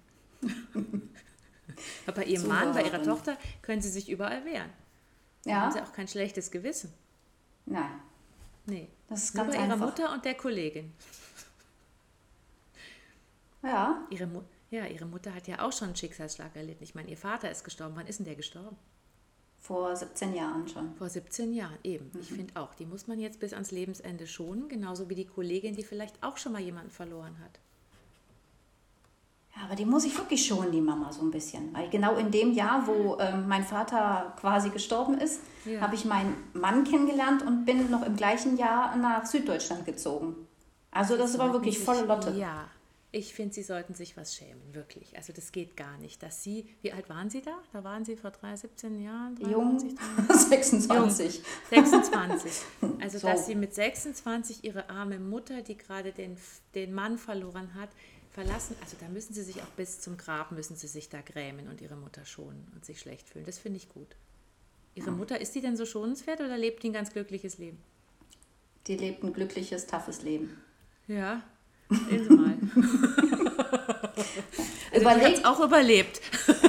Aber 2.06 2.14
bei 2.14 2.24
ihrem 2.24 2.46
Mann, 2.46 2.72
bei 2.72 2.84
ihrer 2.84 3.02
Tochter 3.02 3.36
können 3.62 3.82
sie 3.82 3.88
sich 3.88 4.08
überall 4.08 4.44
wehren. 4.44 4.70
Ja. 5.44 5.54
Da 5.54 5.60
haben 5.62 5.72
sie 5.72 5.80
auch 5.80 5.92
kein 5.92 6.06
schlechtes 6.06 6.50
Gewissen. 6.50 6.92
Nein. 7.66 8.00
Nee. 8.66 8.88
Das 9.08 9.24
ist 9.24 9.34
ganz 9.34 9.48
Nur 9.48 9.56
bei 9.56 9.62
einfach. 9.62 9.78
ihrer 9.78 9.86
Mutter 9.86 10.12
und 10.12 10.24
der 10.24 10.34
Kollegin. 10.34 10.92
Ja. 13.62 14.06
Ihre, 14.10 14.26
Mu 14.26 14.42
ja, 14.70 14.86
ihre 14.86 15.06
Mutter 15.06 15.34
hat 15.34 15.48
ja 15.48 15.62
auch 15.62 15.72
schon 15.72 15.88
einen 15.88 15.96
Schicksalsschlag 15.96 16.54
erlitten. 16.54 16.84
Ich 16.84 16.94
meine, 16.94 17.10
ihr 17.10 17.16
Vater 17.16 17.50
ist 17.50 17.64
gestorben. 17.64 17.94
Wann 17.96 18.06
ist 18.06 18.18
denn 18.18 18.26
der 18.26 18.36
gestorben? 18.36 18.76
Vor 19.58 19.94
17 19.94 20.34
Jahren 20.34 20.66
schon. 20.68 20.94
Vor 20.94 21.08
17 21.08 21.52
Jahren, 21.52 21.76
eben. 21.84 22.10
Mhm. 22.14 22.20
Ich 22.20 22.28
finde 22.28 22.60
auch, 22.60 22.74
die 22.74 22.86
muss 22.86 23.06
man 23.06 23.20
jetzt 23.20 23.40
bis 23.40 23.52
ans 23.52 23.70
Lebensende 23.70 24.26
schonen, 24.26 24.68
genauso 24.68 25.10
wie 25.10 25.14
die 25.14 25.26
Kollegin, 25.26 25.76
die 25.76 25.84
vielleicht 25.84 26.22
auch 26.22 26.38
schon 26.38 26.52
mal 26.52 26.62
jemanden 26.62 26.90
verloren 26.90 27.38
hat. 27.40 27.60
Ja, 29.54 29.64
aber 29.64 29.74
die 29.74 29.84
muss 29.84 30.04
ich 30.04 30.16
wirklich 30.16 30.46
schonen, 30.46 30.72
die 30.72 30.80
Mama, 30.80 31.12
so 31.12 31.20
ein 31.20 31.30
bisschen. 31.30 31.74
Weil 31.74 31.90
genau 31.90 32.16
in 32.16 32.30
dem 32.30 32.52
Jahr, 32.52 32.86
wo 32.86 33.18
ähm, 33.20 33.48
mein 33.48 33.64
Vater 33.64 34.34
quasi 34.40 34.70
gestorben 34.70 35.18
ist, 35.18 35.40
ja. 35.66 35.80
habe 35.80 35.94
ich 35.94 36.04
meinen 36.06 36.34
Mann 36.54 36.84
kennengelernt 36.84 37.42
und 37.42 37.64
bin 37.66 37.90
noch 37.90 38.02
im 38.06 38.16
gleichen 38.16 38.56
Jahr 38.56 38.96
nach 38.96 39.26
Süddeutschland 39.26 39.84
gezogen. 39.84 40.34
Also 40.90 41.16
das, 41.16 41.32
das 41.32 41.40
war 41.40 41.52
wirklich 41.52 41.78
volle 41.78 42.06
Lotte. 42.06 42.30
Ja, 42.30 42.68
ich 43.12 43.34
finde, 43.34 43.54
Sie 43.54 43.62
sollten 43.62 43.94
sich 43.94 44.16
was 44.16 44.36
schämen, 44.36 44.72
wirklich. 44.72 45.16
Also 45.16 45.32
das 45.32 45.50
geht 45.50 45.76
gar 45.76 45.98
nicht, 45.98 46.22
dass 46.22 46.44
Sie, 46.44 46.68
wie 46.82 46.92
alt 46.92 47.08
waren 47.08 47.28
Sie 47.28 47.42
da? 47.42 47.60
Da 47.72 47.82
waren 47.82 48.04
Sie 48.04 48.16
vor 48.16 48.30
3, 48.30 48.56
17 48.56 49.02
Jahren? 49.02 49.34
93, 49.36 49.92
Jung, 49.92 50.38
26. 50.38 51.34
Jung, 51.70 51.86
26. 51.86 52.52
Also 53.00 53.18
so. 53.18 53.26
dass 53.26 53.46
Sie 53.46 53.56
mit 53.56 53.74
26 53.74 54.64
Ihre 54.64 54.90
arme 54.90 55.18
Mutter, 55.18 55.62
die 55.62 55.76
gerade 55.76 56.12
den, 56.12 56.36
den 56.74 56.94
Mann 56.94 57.18
verloren 57.18 57.74
hat, 57.74 57.90
verlassen, 58.30 58.76
also 58.80 58.96
da 59.00 59.08
müssen 59.08 59.34
sie 59.34 59.42
sich 59.42 59.60
auch 59.60 59.70
bis 59.76 60.00
zum 60.00 60.16
Grab, 60.16 60.52
müssen 60.52 60.76
sie 60.76 60.86
sich 60.86 61.08
da 61.08 61.20
grämen 61.20 61.68
und 61.68 61.80
ihre 61.80 61.96
Mutter 61.96 62.24
schonen 62.24 62.70
und 62.74 62.84
sich 62.84 63.00
schlecht 63.00 63.28
fühlen. 63.28 63.44
Das 63.44 63.58
finde 63.58 63.78
ich 63.78 63.88
gut. 63.88 64.14
Ihre 64.94 65.10
Mutter, 65.10 65.40
ist 65.40 65.54
die 65.54 65.60
denn 65.60 65.76
so 65.76 65.84
schonenswert 65.84 66.40
oder 66.40 66.56
lebt 66.56 66.82
die 66.82 66.90
ein 66.90 66.92
ganz 66.92 67.12
glückliches 67.12 67.58
Leben? 67.58 67.78
Die 68.86 68.96
lebt 68.96 69.22
ein 69.24 69.32
glückliches, 69.32 69.86
toughes 69.86 70.22
Leben. 70.22 70.60
Ja, 71.06 71.42
sehen 71.90 72.26
Sie 72.28 72.34
mal. 72.34 72.56
also 74.92 75.00
überlegt, 75.00 75.38
die 75.38 75.44
auch 75.44 75.60
überlebt, 75.60 76.20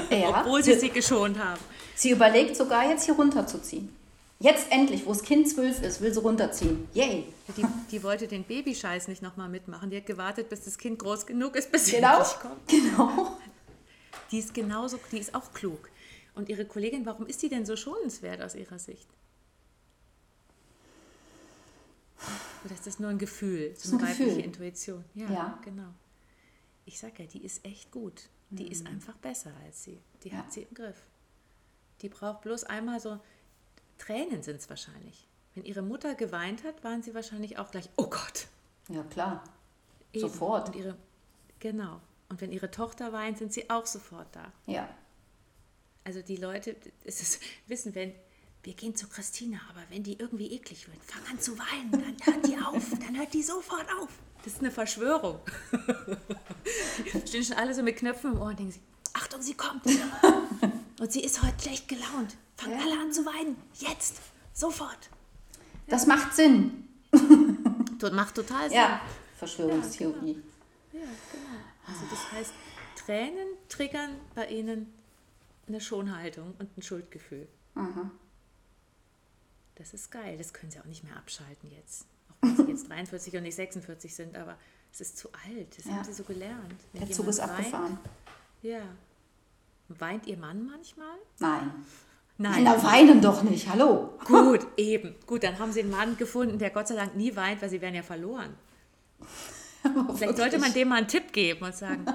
ja, 0.09 0.29
obwohl 0.41 0.63
sie, 0.63 0.73
sie 0.73 0.79
sie 0.79 0.89
geschont 0.89 1.37
haben. 1.37 1.59
Sie 1.95 2.11
überlegt 2.11 2.55
sogar 2.55 2.89
jetzt 2.89 3.05
hier 3.05 3.15
runterzuziehen. 3.15 3.89
Jetzt 4.39 4.71
endlich, 4.71 5.05
wo 5.05 5.09
das 5.13 5.21
Kind 5.21 5.47
zwölf 5.47 5.83
ist, 5.83 6.01
will 6.01 6.11
sie 6.11 6.19
runterziehen. 6.19 6.87
Yay. 6.95 7.25
Die, 7.55 7.63
die 7.91 8.01
wollte 8.01 8.27
den 8.27 8.43
Babyscheiß 8.43 9.07
nicht 9.07 9.21
nochmal 9.21 9.49
mitmachen. 9.49 9.91
Die 9.91 9.97
hat 9.97 10.07
gewartet, 10.07 10.49
bis 10.49 10.63
das 10.63 10.79
Kind 10.79 10.97
groß 10.97 11.27
genug 11.27 11.55
ist, 11.55 11.71
bis 11.71 11.85
sie 11.85 11.97
genau, 11.97 12.17
endlich 12.17 12.39
kommt. 12.39 12.67
Genau. 12.67 13.37
Die 14.31 14.39
ist 14.39 14.55
genauso, 14.55 14.97
die 15.11 15.19
ist 15.19 15.35
auch 15.35 15.53
klug. 15.53 15.89
Und 16.33 16.49
ihre 16.49 16.65
Kollegin, 16.65 17.05
warum 17.05 17.27
ist 17.27 17.43
die 17.43 17.49
denn 17.49 17.67
so 17.67 17.75
schonenswert 17.75 18.41
aus 18.41 18.55
ihrer 18.55 18.79
Sicht? 18.79 19.07
Oder 22.63 22.73
ist 22.73 22.85
das 22.85 22.99
nur 22.99 23.09
ein 23.09 23.17
Gefühl, 23.17 23.73
so 23.75 23.95
eine 23.95 24.03
ein 24.03 24.09
weibliche 24.09 24.29
Gefühl. 24.29 24.45
Intuition? 24.45 25.05
Ja, 25.13 25.31
ja, 25.31 25.59
genau. 25.63 25.93
Ich 26.85 26.99
sage 26.99 27.23
ja, 27.23 27.29
die 27.29 27.43
ist 27.43 27.65
echt 27.65 27.91
gut. 27.91 28.29
Die 28.49 28.65
mhm. 28.65 28.71
ist 28.71 28.87
einfach 28.87 29.17
besser 29.17 29.51
als 29.65 29.83
sie. 29.83 29.99
Die 30.23 30.29
ja. 30.29 30.37
hat 30.37 30.51
sie 30.51 30.63
im 30.63 30.73
Griff. 30.73 31.01
Die 32.01 32.09
braucht 32.09 32.41
bloß 32.41 32.65
einmal 32.65 32.99
so 32.99 33.19
Tränen 34.01 34.41
sind 34.41 34.57
es 34.57 34.69
wahrscheinlich. 34.69 35.27
Wenn 35.53 35.63
ihre 35.63 35.83
Mutter 35.83 36.15
geweint 36.15 36.63
hat, 36.63 36.83
waren 36.83 37.03
sie 37.03 37.13
wahrscheinlich 37.13 37.59
auch 37.59 37.69
gleich, 37.69 37.89
oh 37.97 38.07
Gott. 38.07 38.47
Ja, 38.89 39.03
klar. 39.03 39.43
Eben. 40.11 40.21
Sofort. 40.21 40.69
Und 40.69 40.75
ihre, 40.75 40.97
genau. 41.59 42.01
Und 42.29 42.41
wenn 42.41 42.51
ihre 42.51 42.71
Tochter 42.71 43.13
weint, 43.13 43.37
sind 43.37 43.53
sie 43.53 43.69
auch 43.69 43.85
sofort 43.85 44.35
da. 44.35 44.51
Ja. 44.65 44.89
Also 46.03 46.21
die 46.21 46.37
Leute, 46.37 46.75
es 47.03 47.21
ist, 47.21 47.41
wissen, 47.67 47.93
wenn, 47.93 48.13
wir 48.63 48.73
gehen 48.73 48.95
zu 48.95 49.07
Christina, 49.07 49.59
aber 49.69 49.81
wenn 49.89 50.03
die 50.03 50.19
irgendwie 50.19 50.51
eklig 50.53 50.87
wird, 50.87 51.03
fang 51.03 51.21
an 51.31 51.39
zu 51.39 51.57
weinen, 51.57 51.91
dann 51.91 52.15
hört 52.23 52.47
die 52.47 52.57
auf, 52.57 52.89
dann 52.99 53.17
hört 53.17 53.33
die 53.33 53.41
sofort 53.41 53.87
auf. 53.99 54.09
Das 54.43 54.53
ist 54.53 54.59
eine 54.59 54.71
Verschwörung. 54.71 55.39
Stehen 57.25 57.43
schon 57.43 57.57
alle 57.57 57.73
so 57.73 57.83
mit 57.83 57.97
Knöpfen 57.97 58.33
im 58.33 58.41
Ohr 58.41 58.47
und 58.47 58.59
denken 58.59 58.71
sich, 58.71 58.81
Achtung, 59.13 59.41
sie 59.41 59.53
kommt. 59.53 59.85
Und 60.99 61.11
sie 61.11 61.23
ist 61.23 61.41
heute 61.43 61.61
schlecht 61.61 61.87
gelaunt. 61.87 62.37
Fangen 62.55 62.79
alle 62.79 62.99
an 62.99 63.11
zu 63.11 63.25
weinen. 63.25 63.55
Jetzt. 63.75 64.17
Sofort. 64.53 65.09
Das 65.87 66.05
macht 66.05 66.35
Sinn. 66.35 66.87
Das 67.99 68.11
macht 68.11 68.35
total 68.35 68.69
Sinn. 68.69 68.77
Ja, 68.77 69.01
Verschwörungstheorie. 69.37 70.41
Ja, 70.93 70.99
genau. 70.99 71.59
Also 71.87 72.01
das 72.09 72.31
heißt, 72.31 72.53
Tränen 72.95 73.47
triggern 73.69 74.11
bei 74.35 74.47
ihnen 74.47 74.93
eine 75.67 75.81
Schonhaltung 75.81 76.53
und 76.59 76.77
ein 76.77 76.81
Schuldgefühl. 76.81 77.47
Das 79.81 79.95
ist 79.95 80.11
geil. 80.11 80.37
Das 80.37 80.53
können 80.53 80.71
sie 80.71 80.79
auch 80.79 80.85
nicht 80.85 81.03
mehr 81.03 81.15
abschalten 81.17 81.71
jetzt. 81.71 82.05
Auch 82.29 82.35
wenn 82.47 82.55
sie 82.55 82.71
jetzt 82.71 82.87
43 82.87 83.35
und 83.35 83.43
nicht 83.43 83.55
46 83.55 84.13
sind, 84.13 84.37
aber 84.37 84.55
es 84.93 85.01
ist 85.01 85.17
zu 85.17 85.27
alt. 85.47 85.75
Das 85.75 85.85
Ja. 85.85 85.93
haben 85.93 86.03
sie 86.03 86.13
so 86.13 86.23
gelernt. 86.23 86.75
Wenn 86.93 87.01
Der 87.07 87.11
Zug 87.11 87.27
ist 87.27 87.39
abgefahren. 87.39 87.97
Weint, 87.97 87.99
ja. 88.61 88.81
Weint 89.89 90.27
ihr 90.27 90.37
Mann 90.37 90.67
manchmal? 90.67 91.17
Nein. 91.39 91.71
Nein. 92.37 92.63
Männer 92.63 92.83
weinen 92.83 93.21
doch 93.21 93.41
nicht. 93.41 93.67
Hallo. 93.69 94.17
Gut, 94.25 94.67
eben. 94.77 95.15
Gut, 95.25 95.43
dann 95.43 95.57
haben 95.57 95.71
sie 95.71 95.81
einen 95.81 95.89
Mann 95.91 96.15
gefunden, 96.15 96.59
der 96.59 96.69
Gott 96.69 96.87
sei 96.87 96.95
Dank 96.95 97.15
nie 97.15 97.35
weint, 97.35 97.59
weil 97.61 97.69
sie 97.69 97.81
wären 97.81 97.95
ja 97.95 98.03
verloren. 98.03 98.55
Vielleicht 100.15 100.37
sollte 100.37 100.59
man 100.59 100.71
dem 100.73 100.89
mal 100.89 100.97
einen 100.97 101.07
Tipp 101.07 101.33
geben 101.33 101.65
und 101.65 101.75
sagen, 101.75 102.05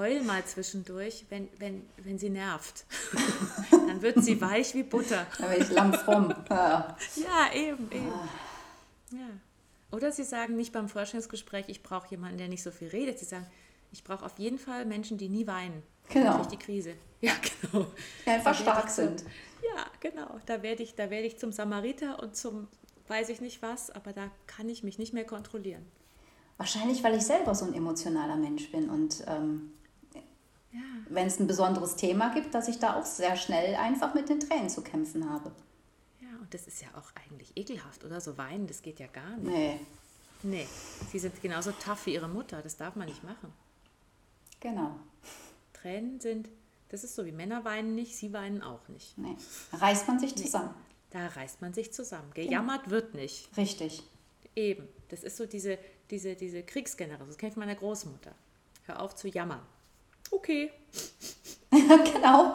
heul 0.00 0.22
mal 0.22 0.44
zwischendurch, 0.44 1.26
wenn, 1.28 1.48
wenn, 1.58 1.86
wenn 1.98 2.18
sie 2.18 2.30
nervt. 2.30 2.84
Dann 3.70 4.02
wird 4.02 4.24
sie 4.24 4.40
weich 4.40 4.74
wie 4.74 4.82
Butter. 4.82 5.26
Werde 5.38 5.62
ich 5.62 5.70
lang 5.70 5.92
fromm. 5.92 6.34
Ja. 6.48 6.96
Ja, 7.16 7.54
eben, 7.54 7.90
eben. 7.92 8.12
Ja. 9.12 9.28
Oder 9.92 10.12
sie 10.12 10.24
sagen 10.24 10.56
nicht 10.56 10.72
beim 10.72 10.88
Vorstellungsgespräch, 10.88 11.66
ich 11.68 11.82
brauche 11.82 12.08
jemanden, 12.10 12.38
der 12.38 12.48
nicht 12.48 12.62
so 12.62 12.70
viel 12.70 12.88
redet. 12.88 13.18
Sie 13.18 13.24
sagen, 13.24 13.46
ich 13.92 14.04
brauche 14.04 14.24
auf 14.24 14.38
jeden 14.38 14.58
Fall 14.58 14.86
Menschen, 14.86 15.18
die 15.18 15.28
nie 15.28 15.46
weinen. 15.46 15.82
Genau. 16.08 16.36
Durch 16.36 16.48
die 16.48 16.58
Krise. 16.58 16.94
Ja, 17.22 17.34
genau. 17.60 17.86
Die 18.24 18.30
einfach 18.30 18.54
stark 18.54 18.88
sind. 18.88 19.24
Ja, 19.62 19.84
genau. 20.00 20.40
Da 20.46 20.62
werde 20.62 20.82
ich, 20.82 20.94
da 20.94 21.10
werde 21.10 21.26
ich 21.26 21.38
zum 21.38 21.52
Samariter 21.52 22.22
und 22.22 22.34
zum 22.34 22.66
weiß 23.08 23.28
ich 23.28 23.42
nicht 23.42 23.60
was, 23.60 23.90
aber 23.90 24.14
da 24.14 24.30
kann 24.46 24.70
ich 24.70 24.82
mich 24.82 24.98
nicht 24.98 25.12
mehr 25.12 25.26
kontrollieren. 25.26 25.84
Wahrscheinlich, 26.56 27.02
weil 27.02 27.16
ich 27.16 27.22
selber 27.22 27.54
so 27.54 27.66
ein 27.66 27.74
emotionaler 27.74 28.36
Mensch 28.36 28.70
bin 28.70 28.88
und 28.88 29.24
ähm, 29.26 29.72
Ja. 30.72 30.80
wenn 31.08 31.26
es 31.26 31.40
ein 31.40 31.46
besonderes 31.48 31.96
Thema 31.96 32.32
gibt, 32.32 32.54
dass 32.54 32.68
ich 32.68 32.78
da 32.78 32.94
auch 32.94 33.04
sehr 33.04 33.34
schnell 33.36 33.74
einfach 33.74 34.14
mit 34.14 34.28
den 34.28 34.38
Tränen 34.38 34.70
zu 34.70 34.82
kämpfen 34.82 35.28
habe. 35.28 35.50
Ja, 36.20 36.28
und 36.40 36.54
das 36.54 36.66
ist 36.68 36.80
ja 36.80 36.88
auch 36.96 37.10
eigentlich 37.24 37.56
ekelhaft, 37.56 38.04
oder? 38.04 38.20
So 38.20 38.38
weinen, 38.38 38.66
das 38.68 38.80
geht 38.82 39.00
ja 39.00 39.06
gar 39.08 39.36
nicht. 39.36 39.48
Nee, 39.50 39.80
Nee, 40.42 40.66
sie 41.12 41.18
sind 41.18 41.42
genauso 41.42 41.70
tough 41.72 42.06
wie 42.06 42.14
ihre 42.14 42.28
Mutter, 42.28 42.62
das 42.62 42.76
darf 42.76 42.96
man 42.96 43.06
nicht 43.08 43.22
machen. 43.24 43.52
genau. 44.60 44.96
Tränen 45.74 46.20
sind, 46.20 46.48
das 46.90 47.04
ist 47.04 47.14
so 47.14 47.24
wie 47.26 47.32
Männer 47.32 47.64
weinen 47.64 47.94
nicht, 47.94 48.16
sie 48.16 48.32
weinen 48.32 48.62
auch 48.62 48.86
nicht. 48.88 49.16
Nee. 49.18 49.36
Da 49.72 49.78
reißt 49.78 50.06
man 50.08 50.18
sich 50.18 50.34
zusammen. 50.36 50.74
Da 51.10 51.26
reißt 51.26 51.60
man 51.62 51.72
sich 51.74 51.92
zusammen. 51.92 52.30
Gejammert 52.34 52.88
wird 52.90 53.14
nicht. 53.14 53.54
Richtig. 53.56 54.02
Eben. 54.56 54.86
Das 55.08 55.24
ist 55.24 55.36
so 55.36 55.46
diese, 55.46 55.78
diese, 56.10 56.36
diese 56.36 56.62
Kriegsgeneration. 56.62 57.28
Das 57.28 57.36
kenne 57.38 57.48
ich 57.48 57.54
von 57.54 57.60
meiner 57.64 57.74
Großmutter. 57.78 58.34
Hör 58.84 59.00
auf 59.00 59.14
zu 59.16 59.28
jammern. 59.28 59.60
Okay, 60.30 60.70
genau. 61.70 62.54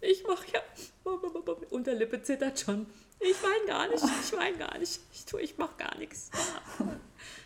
ich 0.00 0.24
mach 0.26 0.44
ja. 0.46 0.60
Unterlippe 1.70 2.22
zittert 2.22 2.60
schon. 2.60 2.86
Ich 3.20 3.36
weine 3.42 3.66
gar 3.66 3.88
nicht, 3.88 4.04
ich 4.04 4.32
weine 4.36 4.56
gar 4.58 4.76
nicht. 4.78 5.00
Ich 5.12 5.24
tue, 5.24 5.40
ich 5.42 5.56
mach 5.58 5.76
gar 5.76 5.96
nichts. 5.98 6.30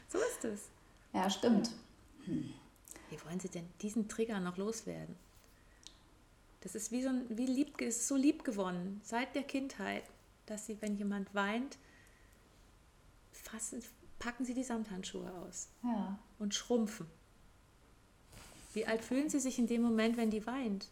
So 0.08 0.18
ist 0.18 0.44
es. 0.44 0.60
Ja, 1.12 1.30
stimmt. 1.30 1.70
Wie 2.26 3.24
wollen 3.24 3.40
Sie 3.40 3.48
denn 3.48 3.68
diesen 3.80 4.08
Trigger 4.08 4.40
noch 4.40 4.56
loswerden? 4.56 5.16
Das 6.60 6.74
ist 6.74 6.90
wie 6.92 7.02
so 7.02 7.08
ein, 7.08 7.24
wie 7.28 7.46
lieb, 7.46 7.80
ist 7.80 8.06
so 8.06 8.16
lieb 8.16 8.44
gewonnen 8.44 9.00
seit 9.04 9.34
der 9.34 9.42
Kindheit, 9.42 10.04
dass 10.46 10.66
Sie, 10.66 10.80
wenn 10.80 10.96
jemand 10.96 11.34
weint, 11.34 11.78
fassen, 13.32 13.82
packen 14.18 14.44
Sie 14.44 14.54
die 14.54 14.62
Samthandschuhe 14.64 15.32
aus 15.46 15.68
Ja. 15.82 16.18
und 16.38 16.54
schrumpfen. 16.54 17.06
Wie 18.74 18.86
alt 18.86 19.02
fühlen 19.04 19.28
Sie 19.28 19.40
sich 19.40 19.58
in 19.58 19.66
dem 19.66 19.82
Moment, 19.82 20.16
wenn 20.16 20.30
die 20.30 20.46
weint? 20.46 20.88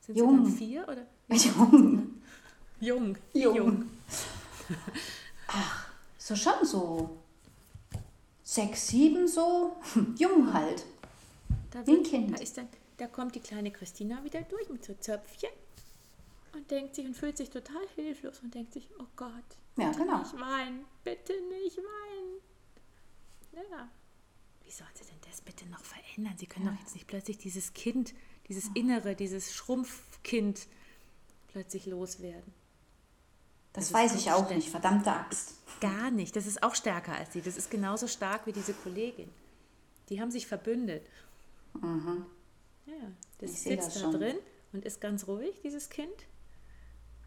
Sind 0.00 0.16
Jung. 0.18 0.44
Sie 0.44 0.50
dann 0.50 0.58
vier 0.58 0.88
oder 0.88 1.06
Jung. 1.36 2.20
jung? 2.80 3.16
Jung. 3.32 3.54
jung. 3.56 3.90
So 6.18 6.36
schon 6.36 6.64
so. 6.64 7.18
Sechs, 8.42 8.88
sieben 8.88 9.26
so. 9.26 9.76
Jung 10.18 10.52
halt. 10.52 10.84
Da, 11.70 11.86
Wie 11.86 11.96
ein 11.96 12.02
Kind. 12.02 12.36
da, 12.38 12.42
ist 12.42 12.58
dann, 12.58 12.68
da 12.98 13.06
kommt 13.06 13.34
die 13.34 13.40
kleine 13.40 13.70
Christina 13.70 14.22
wieder 14.24 14.42
durch 14.42 14.68
mit 14.68 14.84
so 14.84 14.92
Zöpfchen 14.94 15.50
und 16.52 16.70
denkt 16.70 16.94
sich 16.94 17.06
und 17.06 17.14
fühlt 17.16 17.36
sich 17.38 17.48
total 17.48 17.82
hilflos 17.94 18.40
und 18.42 18.54
denkt 18.54 18.74
sich, 18.74 18.86
oh 18.98 19.06
Gott, 19.16 19.30
Ja, 19.78 19.88
bitte 19.88 20.00
genau. 20.00 20.18
nicht 20.18 20.38
weinen, 20.38 20.84
bitte 21.02 21.32
nicht 21.48 21.78
weinen. 21.78 22.40
Ja. 23.70 23.88
Wie 24.72 24.76
soll 24.78 24.86
sie 24.94 25.04
denn 25.04 25.20
das 25.28 25.42
bitte 25.42 25.66
noch 25.68 25.84
verändern? 25.84 26.32
Sie 26.38 26.46
können 26.46 26.64
doch 26.64 26.80
jetzt 26.80 26.94
nicht 26.94 27.06
plötzlich 27.06 27.36
dieses 27.36 27.74
Kind, 27.74 28.14
dieses 28.48 28.70
Innere, 28.72 29.14
dieses 29.14 29.52
Schrumpfkind 29.52 30.66
plötzlich 31.48 31.84
loswerden. 31.84 32.54
Das, 33.74 33.88
Das 33.88 33.92
weiß 33.92 34.14
ich 34.14 34.30
auch 34.32 34.48
nicht. 34.48 34.70
Verdammte 34.70 35.12
Axt. 35.12 35.56
Gar 35.82 36.10
nicht. 36.10 36.34
Das 36.36 36.46
ist 36.46 36.62
auch 36.62 36.74
stärker 36.74 37.14
als 37.14 37.34
sie. 37.34 37.42
Das 37.42 37.58
ist 37.58 37.70
genauso 37.70 38.06
stark 38.06 38.46
wie 38.46 38.52
diese 38.52 38.72
Kollegin. 38.72 39.28
Die 40.08 40.22
haben 40.22 40.30
sich 40.30 40.46
verbündet. 40.46 41.06
Ja, 42.86 42.94
das 43.40 43.50
Ich 43.50 43.60
sitzt 43.60 43.88
das 43.88 43.94
da 43.94 44.00
schon. 44.00 44.12
drin 44.12 44.36
und 44.72 44.86
ist 44.86 45.02
ganz 45.02 45.26
ruhig, 45.28 45.60
dieses 45.62 45.90
Kind. 45.90 46.26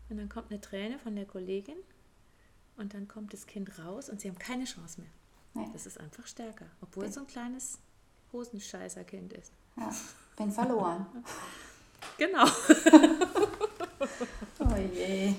Und 0.10 0.18
dann 0.18 0.30
kommt 0.30 0.50
eine 0.50 0.62
Träne 0.62 0.98
von 0.98 1.16
der 1.16 1.26
Kollegin 1.26 1.78
und 2.78 2.96
dann 2.96 3.08
kommt 3.08 3.34
das 3.34 3.46
Kind 3.46 3.78
raus 3.78 4.10
und 4.10 4.20
sie 4.20 4.30
haben 4.30 4.40
keine 4.40 4.66
Chance 4.66 5.02
mehr. 5.02 5.12
Nee. 5.56 5.68
Das 5.74 5.86
ist 5.86 6.00
einfach 6.00 6.28
stärker, 6.28 6.66
obwohl 6.82 7.06
es 7.06 7.16
so 7.16 7.22
ein 7.22 7.28
kleines 7.28 7.80
Hosenscheißerkind 8.32 9.34
ist. 9.34 9.52
Ja, 9.78 9.90
bin 10.38 10.52
verloren. 10.52 11.06
Genau. 12.18 12.46
Oh 14.60 14.76
je. 14.94 15.34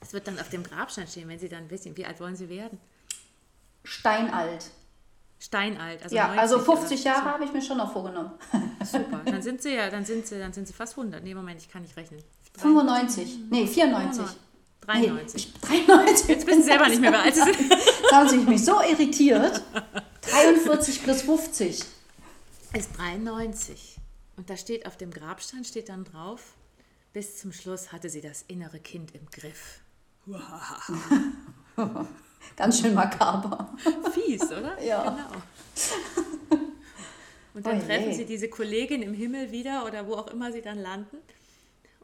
Es 0.00 0.12
wird 0.12 0.26
dann 0.26 0.38
auf 0.38 0.48
dem 0.50 0.62
Grabstein 0.62 1.06
stehen, 1.06 1.28
wenn 1.28 1.38
sie 1.38 1.48
dann 1.48 1.70
wissen, 1.70 1.96
wie 1.96 2.04
alt 2.04 2.20
wollen 2.20 2.36
sie 2.36 2.48
werden. 2.48 2.78
Steinalt. 3.84 4.70
Steinalt, 5.38 6.02
also 6.02 6.14
ja, 6.14 6.28
90 6.28 6.40
also 6.40 6.56
oder 6.56 6.64
50 6.64 6.98
so. 6.98 7.08
Jahre 7.08 7.24
habe 7.24 7.44
ich 7.44 7.52
mir 7.52 7.62
schon 7.62 7.76
noch 7.78 7.92
vorgenommen. 7.92 8.32
Super. 8.84 9.20
Dann 9.24 9.42
sind 9.42 9.62
sie 9.62 9.74
ja, 9.74 9.90
dann 9.90 10.04
sind 10.04 10.26
sie, 10.26 10.38
dann 10.38 10.52
sind 10.52 10.66
sie 10.66 10.72
fast 10.72 10.96
100. 10.98 11.22
Nee, 11.22 11.34
Moment, 11.34 11.60
ich 11.60 11.68
kann 11.68 11.82
nicht 11.82 11.96
rechnen. 11.96 12.22
95. 12.58 13.38
Nee, 13.50 13.66
94. 13.66 14.24
93. 14.84 15.52
Nee, 15.52 15.76
ich, 15.78 15.86
93. 15.86 16.28
Jetzt 16.28 16.46
wissen 16.46 16.62
sie 16.62 16.68
selber 16.68 16.88
nicht 16.88 17.00
mehr, 17.00 17.12
wie 17.12 17.16
alt. 17.16 17.36
Jetzt 17.36 17.46
haben 18.12 18.28
sie 18.28 18.38
mich 18.38 18.64
so 18.64 18.80
irritiert. 18.80 19.62
43 20.22 21.02
plus 21.02 21.22
50. 21.22 21.84
ist 22.74 22.98
93. 22.98 23.96
Und 24.36 24.50
da 24.50 24.56
steht 24.56 24.86
auf 24.86 24.96
dem 24.96 25.10
Grabstein 25.10 25.64
steht 25.64 25.88
dann 25.88 26.04
drauf, 26.04 26.54
bis 27.12 27.38
zum 27.38 27.52
Schluss 27.52 27.92
hatte 27.92 28.08
sie 28.08 28.20
das 28.20 28.44
innere 28.48 28.80
Kind 28.80 29.14
im 29.14 29.26
Griff. 29.30 29.80
Ganz 32.56 32.80
schön 32.80 32.94
makaber. 32.94 33.74
Fies, 34.12 34.42
oder? 34.50 34.80
Ja. 34.84 35.10
Genau. 35.10 35.42
Und 37.54 37.64
dann 37.64 37.80
Oh 37.80 37.84
treffen 37.84 38.12
sie 38.12 38.24
diese 38.24 38.48
Kollegin 38.48 39.02
im 39.02 39.14
Himmel 39.14 39.52
wieder 39.52 39.86
oder 39.86 40.08
wo 40.08 40.14
auch 40.14 40.26
immer 40.28 40.50
sie 40.50 40.60
dann 40.60 40.78
landen. 40.78 41.18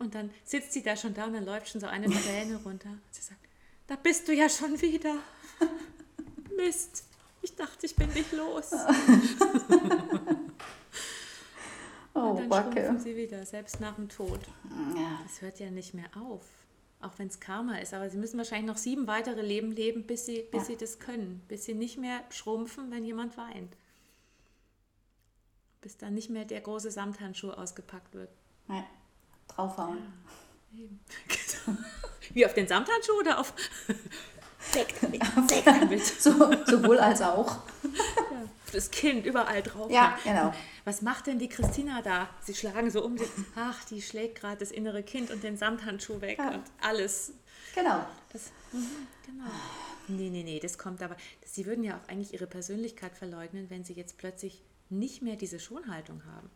Und 0.00 0.14
dann 0.16 0.30
sitzt 0.44 0.72
sie 0.72 0.82
da 0.82 0.96
schon 0.96 1.14
da 1.14 1.26
und 1.26 1.34
dann 1.34 1.44
läuft 1.44 1.68
schon 1.68 1.80
so 1.80 1.86
eine 1.86 2.06
Träne 2.10 2.56
runter. 2.64 2.88
Und 2.88 3.00
sie 3.12 3.22
sagt, 3.22 3.40
da 3.86 3.94
bist 3.96 4.26
du 4.26 4.32
ja 4.32 4.48
schon 4.48 4.80
wieder. 4.80 5.14
Mist, 6.56 7.04
ich 7.42 7.54
dachte, 7.54 7.86
ich 7.86 7.94
bin 7.94 8.12
dich 8.12 8.32
los. 8.32 8.70
Oh, 12.12 12.30
Und 12.30 12.38
dann 12.40 12.48
Backe. 12.48 12.72
schrumpfen 12.82 12.98
sie 12.98 13.14
wieder, 13.16 13.46
selbst 13.46 13.78
nach 13.80 13.94
dem 13.94 14.08
Tod. 14.08 14.40
Ja, 14.96 15.20
Es 15.26 15.40
hört 15.42 15.60
ja 15.60 15.70
nicht 15.70 15.94
mehr 15.94 16.10
auf. 16.20 16.42
Auch 17.00 17.12
wenn 17.18 17.28
es 17.28 17.38
Karma 17.38 17.76
ist. 17.78 17.94
Aber 17.94 18.10
sie 18.10 18.16
müssen 18.18 18.36
wahrscheinlich 18.36 18.66
noch 18.66 18.78
sieben 18.78 19.06
weitere 19.06 19.42
Leben 19.42 19.70
leben, 19.70 20.04
bis 20.08 20.26
sie, 20.26 20.42
bis 20.50 20.62
Ja. 20.62 20.66
sie 20.66 20.76
das 20.76 20.98
können. 20.98 21.40
Bis 21.46 21.64
sie 21.66 21.74
nicht 21.74 21.98
mehr 21.98 22.20
schrumpfen, 22.30 22.90
wenn 22.90 23.04
jemand 23.04 23.36
weint. 23.36 23.76
Bis 25.82 25.96
dann 25.98 26.14
nicht 26.14 26.30
mehr 26.30 26.44
der 26.44 26.60
große 26.60 26.90
Samthandschuh 26.90 27.52
ausgepackt 27.52 28.12
wird. 28.14 28.30
ja. 28.68 28.84
Draufhauen. 29.54 29.98
Wie 32.34 32.46
auf 32.46 32.54
den 32.54 32.68
Samthandschuh 32.68 33.18
oder 33.18 33.38
auf. 33.38 33.52
Weg 34.72 34.94
damit, 35.00 35.20
weg 35.50 35.64
damit. 35.64 36.04
So, 36.06 36.30
sowohl 36.66 36.98
als 36.98 37.22
auch. 37.22 37.58
Das 38.72 38.92
Kind 38.92 39.26
überall 39.26 39.62
drauf. 39.62 39.90
Ja, 39.90 40.16
genau. 40.22 40.54
was 40.84 41.02
macht 41.02 41.26
denn 41.26 41.40
die 41.40 41.48
Christina 41.48 42.02
da? 42.02 42.28
Sie 42.40 42.54
schlagen 42.54 42.88
so 42.90 43.04
um 43.04 43.18
sich, 43.18 43.28
ach, 43.56 43.84
die 43.86 44.00
schlägt 44.00 44.40
gerade 44.40 44.58
das 44.58 44.70
innere 44.70 45.02
Kind 45.02 45.32
und 45.32 45.42
den 45.42 45.56
Samthandschuh 45.56 46.20
weg 46.20 46.38
ja. 46.38 46.50
und 46.50 46.62
alles. 46.80 47.32
Genau. 47.74 48.06
Das, 48.32 48.52
mhm, 48.72 49.08
genau. 49.26 49.50
Nee, 50.06 50.30
nee, 50.30 50.42
nee, 50.42 50.60
das 50.60 50.78
kommt 50.78 51.02
aber. 51.02 51.16
Sie 51.44 51.66
würden 51.66 51.84
ja 51.84 51.96
auch 51.96 52.08
eigentlich 52.08 52.32
ihre 52.32 52.46
Persönlichkeit 52.46 53.16
verleugnen, 53.16 53.70
wenn 53.70 53.84
sie 53.84 53.94
jetzt 53.94 54.18
plötzlich 54.18 54.62
nicht 54.88 55.22
mehr 55.22 55.36
diese 55.36 55.58
Schonhaltung 55.58 56.22
haben. 56.26 56.50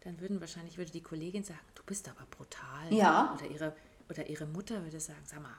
Dann 0.00 0.20
würden 0.20 0.40
wahrscheinlich 0.40 0.78
würde 0.78 0.90
die 0.90 1.02
Kollegin 1.02 1.44
sagen, 1.44 1.60
du 1.74 1.82
bist 1.84 2.08
aber 2.08 2.26
brutal. 2.30 2.92
Ja. 2.92 3.34
Oder 3.34 3.50
ihre, 3.50 3.76
oder 4.08 4.28
ihre 4.28 4.46
Mutter 4.46 4.82
würde 4.82 5.00
sagen, 5.00 5.20
sag 5.24 5.42
mal, 5.42 5.50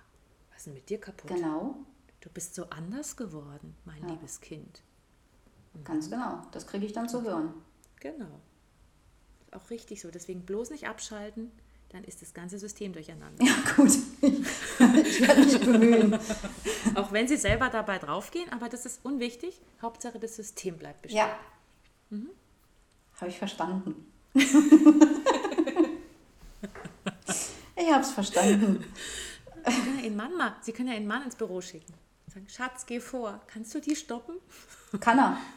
was 0.50 0.60
ist 0.60 0.66
denn 0.68 0.74
mit 0.74 0.90
dir 0.90 1.00
kaputt? 1.00 1.28
Genau. 1.28 1.76
Du 2.22 2.30
bist 2.30 2.56
so 2.56 2.66
anders 2.70 3.16
geworden, 3.18 3.76
mein 3.86 4.02
ja. 4.04 4.10
liebes 4.10 4.42
Kind. 4.42 4.82
Mhm. 5.74 5.84
Ganz 5.84 6.10
genau. 6.10 6.42
Das 6.52 6.68
kriege 6.68 6.86
ich 6.86 6.94
dann 6.94 7.08
zu 7.10 7.22
hören. 7.24 7.54
Genau. 8.00 8.40
Auch 9.52 9.70
richtig 9.70 10.02
so. 10.02 10.10
Deswegen 10.12 10.46
bloß 10.46 10.70
nicht 10.72 10.88
abschalten, 10.88 11.52
dann 11.90 12.04
ist 12.04 12.22
das 12.22 12.34
ganze 12.34 12.58
System 12.58 12.94
durcheinander. 12.94 13.44
Ja, 13.44 13.54
gut. 13.76 13.92
Ich 14.22 15.22
werde 15.22 15.42
mich 15.42 15.60
bemühen. 15.60 16.20
Auch 16.96 17.12
wenn 17.12 17.28
Sie 17.28 17.38
selber 17.38 17.70
dabei 17.70 18.00
draufgehen, 18.00 18.50
aber 18.52 18.70
das 18.70 18.86
ist 18.86 19.04
unwichtig. 19.04 19.62
Hauptsache, 19.82 20.18
das 20.18 20.36
System 20.36 20.78
bleibt 20.78 21.02
bestehen. 21.02 21.20
Ja. 21.20 21.40
Mhm. 22.10 22.30
Habe 23.20 23.30
ich 23.30 23.38
verstanden. 23.38 24.11
ich 27.76 27.92
habe 27.92 28.02
es 28.02 28.12
verstanden. 28.12 28.84
Sie 29.66 29.82
können, 29.82 29.98
ja 29.98 30.04
Ihren 30.06 30.16
Mann 30.16 30.36
mal, 30.38 30.56
Sie 30.62 30.72
können 30.72 30.88
ja 30.90 30.96
Ihren 30.96 31.08
Mann 31.08 31.24
ins 31.24 31.36
Büro 31.36 31.62
schicken. 31.62 31.94
Sagen, 32.28 32.48
Schatz, 32.48 32.86
geh 32.86 33.00
vor. 33.00 33.42
Kannst 33.48 33.76
du 33.76 33.82
die 33.82 33.96
stoppen? 33.96 34.36
Kann 35.00 35.20
er. 35.20 35.38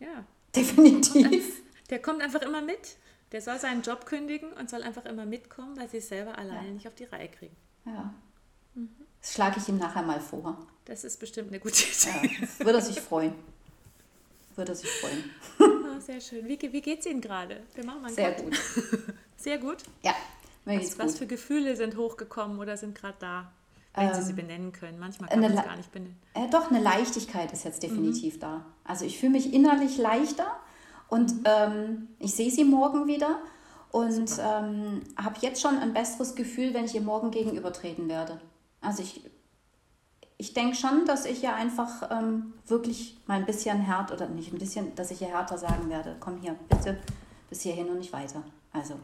Ja. 0.00 0.24
Definitiv. 0.56 1.60
Der 1.90 2.00
kommt 2.00 2.22
einfach 2.22 2.40
immer 2.40 2.62
mit. 2.62 2.96
Der 3.32 3.42
soll 3.42 3.58
seinen 3.58 3.82
Job 3.82 4.06
kündigen 4.06 4.50
und 4.54 4.70
soll 4.70 4.82
einfach 4.82 5.04
immer 5.04 5.26
mitkommen, 5.26 5.76
weil 5.76 5.90
sie 5.90 5.98
es 5.98 6.08
selber 6.08 6.38
alleine 6.38 6.68
ja. 6.68 6.72
nicht 6.72 6.88
auf 6.88 6.94
die 6.94 7.04
Reihe 7.04 7.28
kriegen. 7.28 7.54
Ja. 7.84 8.14
Mhm. 8.74 8.88
Das 9.20 9.34
schlage 9.34 9.60
ich 9.60 9.68
ihm 9.68 9.76
nachher 9.76 10.00
mal 10.02 10.18
vor. 10.18 10.66
Das 10.86 11.04
ist 11.04 11.20
bestimmt 11.20 11.48
eine 11.48 11.60
gute 11.60 11.82
Idee. 11.82 12.30
Ja, 12.40 12.64
würde 12.64 12.78
er 12.78 12.80
sich 12.80 12.98
freuen. 12.98 13.34
Würde 14.56 14.72
er 14.72 14.76
sich 14.76 14.90
freuen. 14.90 15.30
Sehr 16.00 16.20
schön. 16.20 16.46
Wie, 16.46 16.58
wie 16.60 16.80
geht 16.80 17.00
es 17.00 17.06
Ihnen 17.06 17.20
gerade? 17.20 17.62
Wir 17.74 17.84
machen 17.84 18.02
mal 18.02 18.12
Sehr 18.12 18.34
Cut. 18.34 18.44
gut. 18.44 18.58
Sehr 19.36 19.58
gut? 19.58 19.78
Ja, 20.02 20.14
mir 20.64 20.80
was, 20.80 20.98
was 20.98 21.18
für 21.18 21.26
Gefühle 21.26 21.76
sind 21.76 21.96
hochgekommen 21.96 22.58
oder 22.58 22.76
sind 22.76 22.94
gerade 22.94 23.16
da? 23.18 23.52
Wenn 23.94 24.08
ähm, 24.08 24.14
Sie 24.14 24.22
sie 24.22 24.30
ähm, 24.30 24.36
benennen 24.36 24.72
können. 24.72 24.98
Manchmal 24.98 25.28
kann 25.28 25.40
man 25.40 25.52
es 25.52 25.64
gar 25.64 25.76
nicht 25.76 25.92
benennen. 25.92 26.16
Äh, 26.34 26.48
doch, 26.50 26.70
eine 26.70 26.80
Leichtigkeit 26.80 27.52
ist 27.52 27.64
jetzt 27.64 27.82
definitiv 27.82 28.36
mhm. 28.36 28.40
da. 28.40 28.66
Also 28.84 29.04
ich 29.04 29.18
fühle 29.18 29.32
mich 29.32 29.52
innerlich 29.52 29.98
leichter 29.98 30.56
und 31.08 31.34
mhm. 31.34 31.44
ähm, 31.44 32.08
ich 32.18 32.34
sehe 32.34 32.50
sie 32.50 32.64
morgen 32.64 33.06
wieder 33.06 33.40
und 33.90 34.30
ähm, 34.40 35.02
habe 35.16 35.34
jetzt 35.40 35.60
schon 35.60 35.76
ein 35.78 35.92
besseres 35.92 36.34
Gefühl, 36.34 36.72
wenn 36.74 36.84
ich 36.84 36.94
ihr 36.94 37.00
morgen 37.00 37.30
gegenübertreten 37.30 38.08
werde. 38.08 38.40
Also 38.80 39.02
ich, 39.02 39.22
ich 40.40 40.54
denke 40.54 40.74
schon, 40.74 41.04
dass 41.04 41.26
ich 41.26 41.42
ihr 41.42 41.54
einfach 41.54 42.10
ähm, 42.10 42.54
wirklich 42.66 43.18
mal 43.26 43.34
ein 43.34 43.44
bisschen 43.44 43.78
härter, 43.82 44.14
oder 44.14 44.26
nicht 44.26 44.50
ein 44.54 44.58
bisschen, 44.58 44.94
dass 44.94 45.10
ich 45.10 45.20
ihr 45.20 45.28
härter 45.28 45.58
sagen 45.58 45.90
werde, 45.90 46.16
komm 46.18 46.38
hier, 46.40 46.56
bitte 46.70 46.98
bis 47.50 47.60
hierhin 47.60 47.90
und 47.90 47.98
nicht 47.98 48.12
weiter. 48.14 48.42
Also 48.72 48.94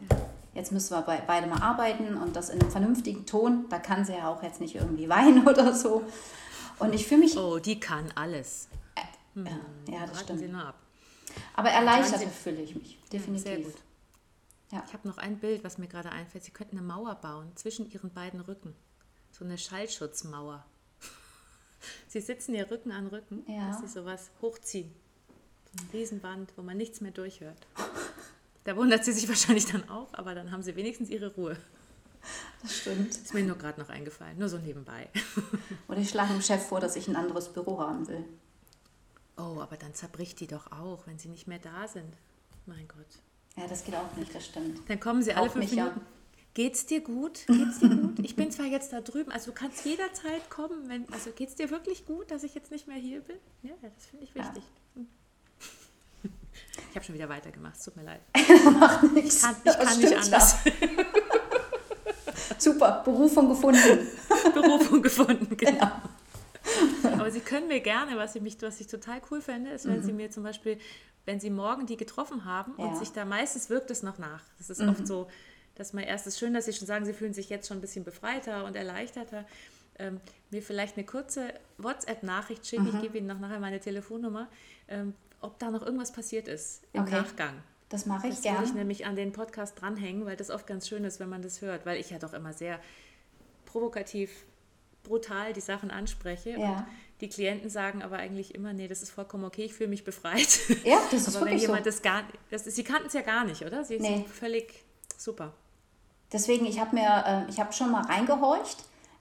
jetzt 0.55 0.73
müssen 0.73 0.97
wir 0.97 1.03
bei, 1.03 1.21
beide 1.27 1.47
mal 1.47 1.61
arbeiten 1.61 2.17
und 2.17 2.35
das 2.35 2.49
in 2.49 2.59
einem 2.59 2.71
vernünftigen 2.71 3.27
Ton. 3.27 3.67
Da 3.69 3.79
kann 3.79 4.03
sie 4.07 4.15
ja 4.15 4.31
auch 4.31 4.43
jetzt 4.43 4.63
nicht 4.63 4.77
irgendwie 4.77 5.09
weinen 5.11 5.47
oder 5.47 5.75
so. 5.75 6.05
Und 6.79 6.95
ich 6.95 7.07
fühle 7.07 7.21
mich... 7.21 7.37
Oh, 7.37 7.59
die 7.59 7.79
kann 7.79 8.11
alles. 8.15 8.69
Äh, 8.95 9.43
ja, 9.45 9.99
ja, 9.99 10.07
das 10.07 10.23
stimmt. 10.23 10.39
Sie 10.39 10.49
nur 10.49 10.65
ab. 10.65 10.77
Aber 11.55 11.69
erleichtert 11.69 12.23
fühle 12.23 12.63
ich 12.63 12.75
mich, 12.75 12.99
definitiv. 13.13 13.45
Sehr 13.45 13.61
gut. 13.61 13.75
Ja. 14.73 14.83
Ich 14.87 14.95
habe 14.95 15.07
noch 15.07 15.19
ein 15.19 15.39
Bild, 15.39 15.65
was 15.65 15.77
mir 15.77 15.87
gerade 15.87 16.11
einfällt. 16.11 16.45
Sie 16.45 16.51
könnten 16.51 16.79
eine 16.79 16.87
Mauer 16.87 17.15
bauen 17.17 17.53
zwischen 17.57 17.91
ihren 17.91 18.11
beiden 18.11 18.41
Rücken. 18.41 18.75
So 19.33 19.45
eine 19.45 19.59
Schallschutzmauer. 19.59 20.65
Sie 22.09 22.21
sitzen 22.21 22.55
ihr 22.55 22.71
Rücken 22.71 22.93
an 22.93 23.07
Rücken, 23.09 23.45
ja. 23.49 23.69
dass 23.69 23.81
sie 23.81 23.89
sowas 23.89 24.31
hochziehen. 24.41 24.93
So 25.67 25.85
ein 25.85 25.91
Riesenband, 25.93 26.53
wo 26.57 26.63
man 26.63 26.77
nichts 26.77 27.01
mehr 27.01 27.13
durchhört. 27.13 27.67
Da 28.65 28.77
wundert 28.77 29.05
sie 29.05 29.13
sich 29.13 29.29
wahrscheinlich 29.29 29.67
dann 29.67 29.89
auch, 29.89 30.13
aber 30.13 30.35
dann 30.35 30.51
haben 30.51 30.63
sie 30.63 30.75
wenigstens 30.77 31.09
ihre 31.11 31.35
Ruhe. 31.35 31.57
Das 32.63 32.77
stimmt. 32.79 33.11
Ist 33.15 33.35
mir 33.35 33.45
nur 33.45 33.57
gerade 33.57 33.81
noch 33.81 33.89
eingefallen, 33.89 34.39
nur 34.39 34.49
so 34.49 34.59
nebenbei. 34.59 35.09
Oder 35.89 35.99
ich 35.99 36.11
schlage 36.11 36.33
dem 36.33 36.43
Chef 36.43 36.67
vor, 36.67 36.81
dass 36.81 36.97
ich 36.97 37.07
ein 37.07 37.15
anderes 37.15 37.53
Büro 37.53 37.79
haben 37.79 38.09
will. 38.09 38.25
Oh, 39.39 39.61
aber 39.61 39.77
dann 39.77 39.95
zerbricht 39.95 40.41
die 40.41 40.47
doch 40.47 40.73
auch, 40.73 41.07
wenn 41.07 41.19
sie 41.19 41.29
nicht 41.29 41.47
mehr 41.47 41.59
da 41.59 41.87
sind. 41.87 42.17
Mein 42.65 42.89
Gott. 42.89 43.07
Ja, 43.57 43.67
das 43.69 43.85
geht 43.85 43.95
auch 43.95 44.17
nicht, 44.17 44.35
das 44.35 44.47
stimmt. 44.47 44.89
Dann 44.89 44.99
kommen 44.99 45.23
sie 45.23 45.33
alle 45.33 45.47
auch 45.47 45.53
fünf 45.53 45.71
Minuten. 45.71 46.01
Ja. 46.01 46.07
Geht's 46.57 46.87
dir 46.87 47.03
gut? 47.03 47.47
Geht's 47.49 47.81
dir 47.81 47.91
gut? 47.91 48.19
Ich 48.23 48.35
bin 48.35 48.51
zwar 48.51 48.65
jetzt 48.65 48.91
da 48.91 49.03
drüben, 49.03 49.31
also 49.31 49.51
du 49.51 49.55
kannst 49.55 49.85
jederzeit 49.85 50.49
kommen, 50.49 50.89
wenn, 50.89 51.07
also 51.13 51.31
geht's 51.33 51.55
dir 51.55 51.71
wirklich 51.71 52.07
gut, 52.07 52.31
dass 52.31 52.45
ich 52.45 52.55
jetzt 52.55 52.71
nicht 52.71 52.89
mehr 52.89 52.97
hier 52.97 53.21
bin? 53.21 53.37
Ja, 53.63 53.73
das 53.83 54.07
finde 54.07 54.25
ich 54.25 54.35
wichtig. 54.35 54.63
Ja. 54.95 55.03
Ich 56.89 56.97
habe 56.97 57.05
schon 57.05 57.15
wieder 57.15 57.29
weitergemacht, 57.29 57.77
es 57.77 57.85
tut 57.85 57.97
mir 57.97 58.05
leid. 58.05 58.23
Macht 58.81 59.03
nichts. 59.13 59.37
Ich 59.37 59.43
kann, 59.43 59.57
ich 59.63 59.73
kann 59.77 59.99
nicht 59.99 60.17
anders. 60.17 60.57
Super, 62.59 63.03
Berufung 63.05 63.51
gefunden. 63.51 64.09
Berufung 64.55 65.03
gefunden, 65.03 65.55
genau. 65.59 65.77
Ja. 65.77 66.03
Aber 67.13 67.31
Sie 67.31 67.41
können 67.41 67.69
mir 67.69 67.81
gerne, 67.81 68.17
was 68.17 68.35
ich, 68.35 68.41
mich, 68.41 68.57
was 68.63 68.81
ich 68.81 68.87
total 68.87 69.21
cool 69.31 69.43
fände, 69.43 69.73
ist, 69.73 69.85
wenn 69.85 69.99
mhm. 69.99 70.05
Sie 70.05 70.13
mir 70.15 70.31
zum 70.31 70.43
Beispiel, 70.43 70.79
wenn 71.27 71.39
Sie 71.39 71.51
morgen 71.51 71.85
die 71.85 71.99
getroffen 71.99 72.47
haben 72.47 72.73
ja. 72.79 72.87
und 72.87 72.97
sich 72.97 73.13
da 73.13 73.27
meistens 73.27 73.69
wirkt 73.69 73.91
es 73.91 74.03
noch 74.03 74.17
nach. 74.17 74.43
Das 74.57 74.71
ist 74.71 74.81
mhm. 74.81 74.89
oft 74.89 75.07
so, 75.07 75.29
dass 75.77 75.93
man 75.93 76.05
erst 76.05 76.27
ist 76.27 76.39
schön, 76.39 76.55
dass 76.55 76.65
Sie 76.65 76.73
schon 76.73 76.87
sagen, 76.87 77.05
Sie 77.05 77.13
fühlen 77.13 77.35
sich 77.35 77.49
jetzt 77.49 77.69
schon 77.69 77.79
ein 77.79 77.81
bisschen 77.81 78.05
befreiter 78.05 78.65
und 78.65 78.77
erleichterter. 78.77 79.47
Ähm, 79.99 80.21
mir 80.51 80.63
vielleicht 80.63 80.97
eine 80.97 81.07
kurze 81.07 81.55
WhatsApp-Nachricht 81.79 82.67
schicken, 82.67 82.85
mhm. 82.85 82.97
ich 82.97 83.03
gebe 83.03 83.19
Ihnen 83.19 83.27
noch 83.27 83.39
nachher 83.39 83.61
meine 83.61 83.81
Telefonnummer, 83.81 84.49
ähm, 84.89 85.15
ob 85.41 85.59
da 85.59 85.71
noch 85.71 85.83
irgendwas 85.83 86.13
passiert 86.13 86.49
ist 86.49 86.83
im 86.93 87.03
okay. 87.03 87.13
Nachgang. 87.13 87.63
Das 87.89 88.05
mache 88.05 88.27
ich 88.27 88.35
das 88.35 88.43
gerne. 88.43 88.61
Das 88.61 88.71
ich 88.71 88.75
nämlich 88.75 89.07
an 89.07 89.17
den 89.17 89.33
Podcast 89.33 89.81
dranhängen, 89.81 90.27
weil 90.27 90.37
das 90.37 90.51
oft 90.51 90.67
ganz 90.67 90.89
schön 90.89 91.05
ist, 91.05 91.21
wenn 91.21 91.29
man 91.29 91.43
das 91.43 91.63
hört, 91.63 91.87
weil 91.87 92.01
ich 92.01 92.11
ja 92.11 92.19
doch 92.19 92.33
immer 92.33 92.53
sehr 92.53 92.81
provokativ 93.65 94.45
brutal 95.05 95.53
die 95.53 95.61
Sachen 95.61 95.91
anspreche. 95.91 96.51
Ja. 96.51 96.79
Und 96.79 96.87
die 97.21 97.29
Klienten 97.29 97.71
sagen 97.71 98.03
aber 98.03 98.17
eigentlich 98.17 98.55
immer, 98.55 98.73
nee, 98.73 98.89
das 98.89 99.03
ist 99.03 99.11
vollkommen 99.11 99.45
okay, 99.45 99.65
ich 99.65 99.75
fühle 99.75 99.89
mich 99.89 100.05
befreit. 100.05 100.59
Ja, 100.85 101.01
das 101.11 101.13
ist 101.29 101.37
aber 101.37 101.47
wirklich 101.47 101.63
wenn 101.63 101.69
jemand 101.69 101.85
so. 101.85 101.91
das 101.91 102.03
gar 102.03 102.25
das, 102.51 102.65
Sie 102.65 102.85
kannten 102.85 103.07
es 103.07 103.13
ja 103.13 103.23
gar 103.23 103.45
nicht, 103.45 103.63
oder? 103.63 103.85
Sie 103.85 103.99
nee. 103.99 104.17
sind 104.17 104.29
völlig 104.29 104.85
super. 105.17 105.55
Deswegen, 106.33 106.67
ich 106.67 106.81
habe 106.81 106.97
mir, 106.97 107.25
äh, 107.27 107.51
ich 107.51 107.61
habe 107.61 107.73
schon 107.73 107.91
mal 107.91 108.03
reingehorcht 108.03 108.79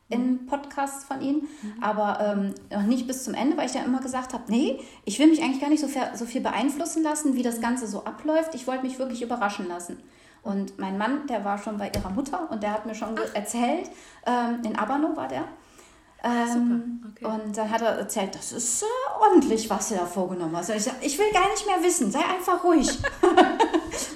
in 0.09 0.31
mhm. 0.31 0.45
Podcasts 0.45 1.03
von 1.03 1.21
Ihnen, 1.21 1.47
mhm. 1.61 1.83
aber 1.83 2.19
ähm, 2.19 2.53
noch 2.69 2.83
nicht 2.83 3.07
bis 3.07 3.23
zum 3.23 3.33
Ende, 3.33 3.57
weil 3.57 3.67
ich 3.67 3.73
ja 3.73 3.83
immer 3.83 4.01
gesagt 4.01 4.33
habe, 4.33 4.43
nee, 4.47 4.79
ich 5.03 5.17
will 5.17 5.27
mich 5.27 5.41
eigentlich 5.41 5.61
gar 5.61 5.69
nicht 5.69 5.81
so, 5.81 5.87
so 6.13 6.25
viel 6.25 6.41
beeinflussen 6.41 7.03
lassen, 7.03 7.35
wie 7.35 7.43
das 7.43 7.59
Ganze 7.59 7.87
so 7.87 8.03
abläuft. 8.03 8.53
Ich 8.53 8.67
wollte 8.67 8.85
mich 8.85 8.99
wirklich 8.99 9.21
überraschen 9.21 9.67
lassen. 9.67 9.97
Und 10.43 10.77
mein 10.77 10.97
Mann, 10.99 11.25
der 11.25 11.43
war 11.43 11.57
schon 11.57 11.77
bei 11.77 11.89
ihrer 11.89 12.11
Mutter 12.11 12.51
und 12.51 12.61
der 12.61 12.71
hat 12.71 12.85
mir 12.85 12.93
schon 12.93 13.15
Ach. 13.17 13.35
erzählt, 13.35 13.89
ähm, 14.27 14.61
in 14.63 14.75
Abano 14.75 15.15
war 15.15 15.27
der, 15.27 15.45
ähm, 16.25 17.03
okay. 17.11 17.25
Und 17.25 17.55
dann 17.55 17.69
hat 17.69 17.81
er 17.81 17.99
erzählt, 17.99 18.33
das 18.33 18.51
ist 18.51 18.81
äh, 18.81 18.85
ordentlich, 19.21 19.69
was 19.69 19.91
er 19.91 19.99
da 19.99 20.05
vorgenommen 20.07 20.57
hat. 20.57 20.69
Also 20.69 20.73
ich, 20.73 21.05
ich 21.05 21.19
will 21.19 21.31
gar 21.31 21.47
nicht 21.51 21.67
mehr 21.67 21.83
wissen, 21.83 22.11
sei 22.11 22.19
einfach 22.19 22.63
ruhig. 22.63 22.89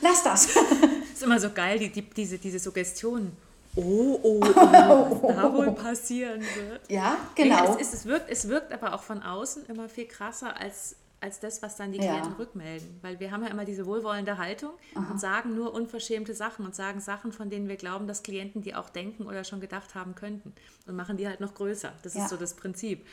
Lass 0.01 0.23
das. 0.23 0.53
das 0.53 0.63
ist 1.13 1.23
immer 1.23 1.39
so 1.39 1.49
geil, 1.51 1.79
die, 1.79 1.89
die, 1.89 2.01
diese, 2.01 2.37
diese 2.37 2.59
Suggestion. 2.59 3.31
Oh, 3.75 4.19
oh, 4.23 4.39
oh, 4.41 4.41
was 5.21 5.35
da 5.35 5.53
wohl 5.53 5.71
passieren 5.71 6.41
wird. 6.41 6.89
Ja, 6.89 7.17
genau. 7.35 7.75
Es, 7.75 7.87
ist, 7.87 7.93
es, 7.93 8.05
wirkt, 8.05 8.29
es 8.29 8.47
wirkt 8.47 8.73
aber 8.73 8.93
auch 8.93 9.03
von 9.03 9.21
außen 9.21 9.65
immer 9.67 9.89
viel 9.89 10.05
krasser 10.05 10.55
als 10.59 10.95
als 11.21 11.39
das, 11.39 11.61
was 11.61 11.75
dann 11.75 11.91
die 11.91 11.99
Klienten 11.99 12.31
ja. 12.31 12.37
rückmelden. 12.37 12.99
Weil 13.01 13.19
wir 13.19 13.31
haben 13.31 13.43
ja 13.43 13.49
immer 13.49 13.65
diese 13.65 13.85
wohlwollende 13.85 14.37
Haltung 14.37 14.71
Aha. 14.95 15.11
und 15.11 15.19
sagen 15.19 15.55
nur 15.55 15.73
unverschämte 15.73 16.33
Sachen 16.33 16.65
und 16.65 16.75
sagen 16.75 17.01
Sachen, 17.01 17.31
von 17.31 17.49
denen 17.49 17.67
wir 17.67 17.75
glauben, 17.75 18.07
dass 18.07 18.23
Klienten 18.23 18.61
die 18.61 18.75
auch 18.75 18.89
denken 18.89 19.25
oder 19.25 19.43
schon 19.43 19.59
gedacht 19.59 19.95
haben 19.95 20.15
könnten 20.15 20.53
und 20.87 20.95
machen 20.95 21.17
die 21.17 21.27
halt 21.27 21.41
noch 21.41 21.55
größer. 21.55 21.91
Das 22.03 22.13
ja. 22.13 22.23
ist 22.23 22.29
so 22.29 22.37
das 22.37 22.53
Prinzip. 22.53 23.05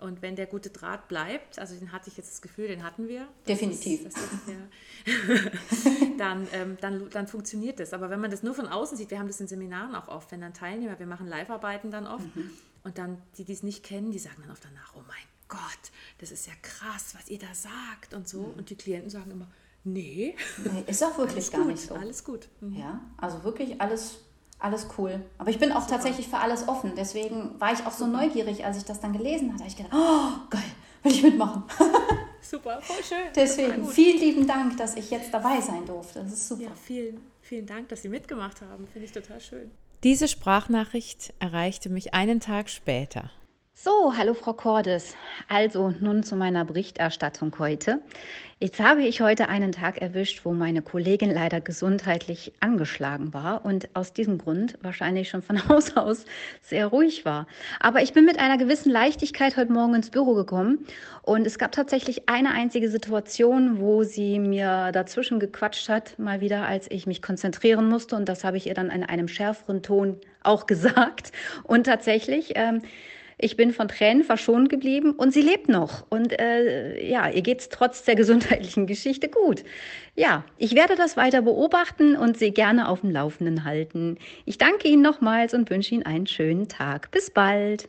Und 0.00 0.22
wenn 0.22 0.36
der 0.36 0.46
gute 0.46 0.70
Draht 0.70 1.08
bleibt, 1.08 1.58
also 1.58 1.74
den 1.76 1.92
hatte 1.92 2.08
ich 2.08 2.16
jetzt 2.16 2.30
das 2.30 2.42
Gefühl, 2.42 2.68
den 2.68 2.82
hatten 2.82 3.08
wir. 3.08 3.28
Definitiv. 3.46 4.06
Ist, 4.06 4.16
ja, 4.46 5.10
dann, 6.18 6.48
ähm, 6.52 6.78
dann, 6.80 7.10
dann 7.10 7.26
funktioniert 7.26 7.80
das. 7.80 7.92
Aber 7.92 8.10
wenn 8.10 8.20
man 8.20 8.30
das 8.30 8.42
nur 8.42 8.54
von 8.54 8.66
außen 8.66 8.96
sieht, 8.96 9.10
wir 9.10 9.18
haben 9.18 9.28
das 9.28 9.40
in 9.40 9.48
Seminaren 9.48 9.94
auch 9.94 10.08
oft, 10.08 10.32
wenn 10.32 10.40
dann 10.40 10.54
Teilnehmer, 10.54 10.98
wir 10.98 11.06
machen 11.06 11.26
Live-Arbeiten 11.26 11.90
dann 11.90 12.06
oft 12.06 12.34
mhm. 12.34 12.50
und 12.82 12.98
dann 12.98 13.20
die, 13.36 13.44
die 13.44 13.52
es 13.52 13.62
nicht 13.62 13.84
kennen, 13.84 14.10
die 14.10 14.18
sagen 14.18 14.36
dann 14.40 14.50
oft 14.50 14.64
danach, 14.64 14.94
oh 14.96 15.02
mein 15.06 15.16
Gott, 15.48 15.90
das 16.18 16.30
ist 16.30 16.46
ja 16.46 16.54
krass, 16.62 17.14
was 17.18 17.28
ihr 17.28 17.38
da 17.38 17.52
sagt 17.52 18.14
und 18.14 18.28
so. 18.28 18.40
Mhm. 18.40 18.54
Und 18.58 18.70
die 18.70 18.76
Klienten 18.76 19.10
sagen 19.10 19.30
immer, 19.30 19.48
nee. 19.84 20.36
nee 20.64 20.84
ist 20.86 21.02
auch 21.04 21.18
wirklich 21.18 21.50
gar 21.50 21.62
gut, 21.62 21.72
nicht 21.72 21.82
so. 21.82 21.94
Alles 21.94 22.24
gut. 22.24 22.48
Mhm. 22.60 22.76
Ja, 22.76 23.00
also 23.18 23.44
wirklich 23.44 23.80
alles, 23.80 24.18
alles 24.60 24.88
cool. 24.98 25.20
Aber 25.38 25.50
ich 25.50 25.58
bin 25.58 25.72
auch 25.72 25.82
Super. 25.82 25.94
tatsächlich 25.94 26.28
für 26.28 26.38
alles 26.38 26.68
offen. 26.68 26.92
Deswegen 26.96 27.58
war 27.60 27.72
ich 27.72 27.84
auch 27.86 27.92
so 27.92 28.06
neugierig, 28.06 28.64
als 28.64 28.76
ich 28.76 28.84
das 28.84 29.00
dann 29.00 29.12
gelesen 29.12 29.52
hatte. 29.54 29.64
Ich 29.66 29.76
gedacht, 29.76 29.94
oh, 29.94 30.48
geil, 30.50 30.62
will 31.02 31.12
ich 31.12 31.22
mitmachen. 31.22 31.64
super, 32.42 32.80
voll 32.82 33.02
schön. 33.02 33.32
Deswegen 33.34 33.86
vielen 33.86 34.20
lieben 34.20 34.46
Dank, 34.46 34.76
dass 34.76 34.96
ich 34.96 35.10
jetzt 35.10 35.32
dabei 35.32 35.60
sein 35.60 35.86
durfte. 35.86 36.22
Das 36.22 36.32
ist 36.32 36.48
super. 36.48 36.62
Ja, 36.62 36.70
vielen, 36.74 37.20
vielen 37.40 37.66
Dank, 37.66 37.88
dass 37.88 38.02
Sie 38.02 38.08
mitgemacht 38.08 38.60
haben. 38.60 38.86
Finde 38.88 39.06
ich 39.06 39.12
total 39.12 39.40
schön. 39.40 39.70
Diese 40.02 40.28
Sprachnachricht 40.28 41.34
erreichte 41.40 41.90
mich 41.90 42.14
einen 42.14 42.40
Tag 42.40 42.70
später. 42.70 43.30
So, 43.82 44.12
hallo 44.14 44.34
Frau 44.34 44.52
Cordes. 44.52 45.16
Also 45.48 45.94
nun 46.00 46.22
zu 46.22 46.36
meiner 46.36 46.66
Berichterstattung 46.66 47.58
heute. 47.58 48.02
Jetzt 48.58 48.78
habe 48.78 49.02
ich 49.04 49.22
heute 49.22 49.48
einen 49.48 49.72
Tag 49.72 50.02
erwischt, 50.02 50.44
wo 50.44 50.52
meine 50.52 50.82
Kollegin 50.82 51.30
leider 51.30 51.62
gesundheitlich 51.62 52.52
angeschlagen 52.60 53.32
war 53.32 53.64
und 53.64 53.88
aus 53.94 54.12
diesem 54.12 54.36
Grund 54.36 54.76
wahrscheinlich 54.82 55.30
schon 55.30 55.40
von 55.40 55.66
Haus 55.70 55.96
aus 55.96 56.26
sehr 56.60 56.88
ruhig 56.88 57.24
war. 57.24 57.46
Aber 57.80 58.02
ich 58.02 58.12
bin 58.12 58.26
mit 58.26 58.38
einer 58.38 58.58
gewissen 58.58 58.92
Leichtigkeit 58.92 59.56
heute 59.56 59.72
Morgen 59.72 59.94
ins 59.94 60.10
Büro 60.10 60.34
gekommen 60.34 60.84
und 61.22 61.46
es 61.46 61.58
gab 61.58 61.72
tatsächlich 61.72 62.28
eine 62.28 62.50
einzige 62.50 62.90
Situation, 62.90 63.80
wo 63.80 64.02
sie 64.02 64.38
mir 64.40 64.92
dazwischen 64.92 65.40
gequatscht 65.40 65.88
hat, 65.88 66.18
mal 66.18 66.42
wieder, 66.42 66.66
als 66.66 66.90
ich 66.90 67.06
mich 67.06 67.22
konzentrieren 67.22 67.88
musste 67.88 68.14
und 68.14 68.28
das 68.28 68.44
habe 68.44 68.58
ich 68.58 68.66
ihr 68.66 68.74
dann 68.74 68.90
in 68.90 69.04
einem 69.04 69.26
schärferen 69.28 69.82
Ton 69.82 70.20
auch 70.42 70.66
gesagt. 70.66 71.32
Und 71.62 71.84
tatsächlich, 71.84 72.52
ähm, 72.56 72.82
ich 73.42 73.56
bin 73.56 73.72
von 73.72 73.88
Tränen 73.88 74.24
verschont 74.24 74.68
geblieben 74.68 75.12
und 75.12 75.32
sie 75.32 75.42
lebt 75.42 75.68
noch. 75.68 76.04
Und 76.10 76.38
äh, 76.38 77.04
ja, 77.06 77.28
ihr 77.28 77.42
geht 77.42 77.60
es 77.60 77.68
trotz 77.68 78.04
der 78.04 78.14
gesundheitlichen 78.14 78.86
Geschichte 78.86 79.28
gut. 79.28 79.64
Ja, 80.14 80.44
ich 80.58 80.74
werde 80.74 80.96
das 80.96 81.16
weiter 81.16 81.42
beobachten 81.42 82.16
und 82.16 82.38
sie 82.38 82.50
gerne 82.50 82.88
auf 82.88 83.00
dem 83.00 83.10
Laufenden 83.10 83.64
halten. 83.64 84.18
Ich 84.44 84.58
danke 84.58 84.88
Ihnen 84.88 85.02
nochmals 85.02 85.54
und 85.54 85.70
wünsche 85.70 85.94
Ihnen 85.94 86.04
einen 86.04 86.26
schönen 86.26 86.68
Tag. 86.68 87.10
Bis 87.10 87.30
bald. 87.30 87.88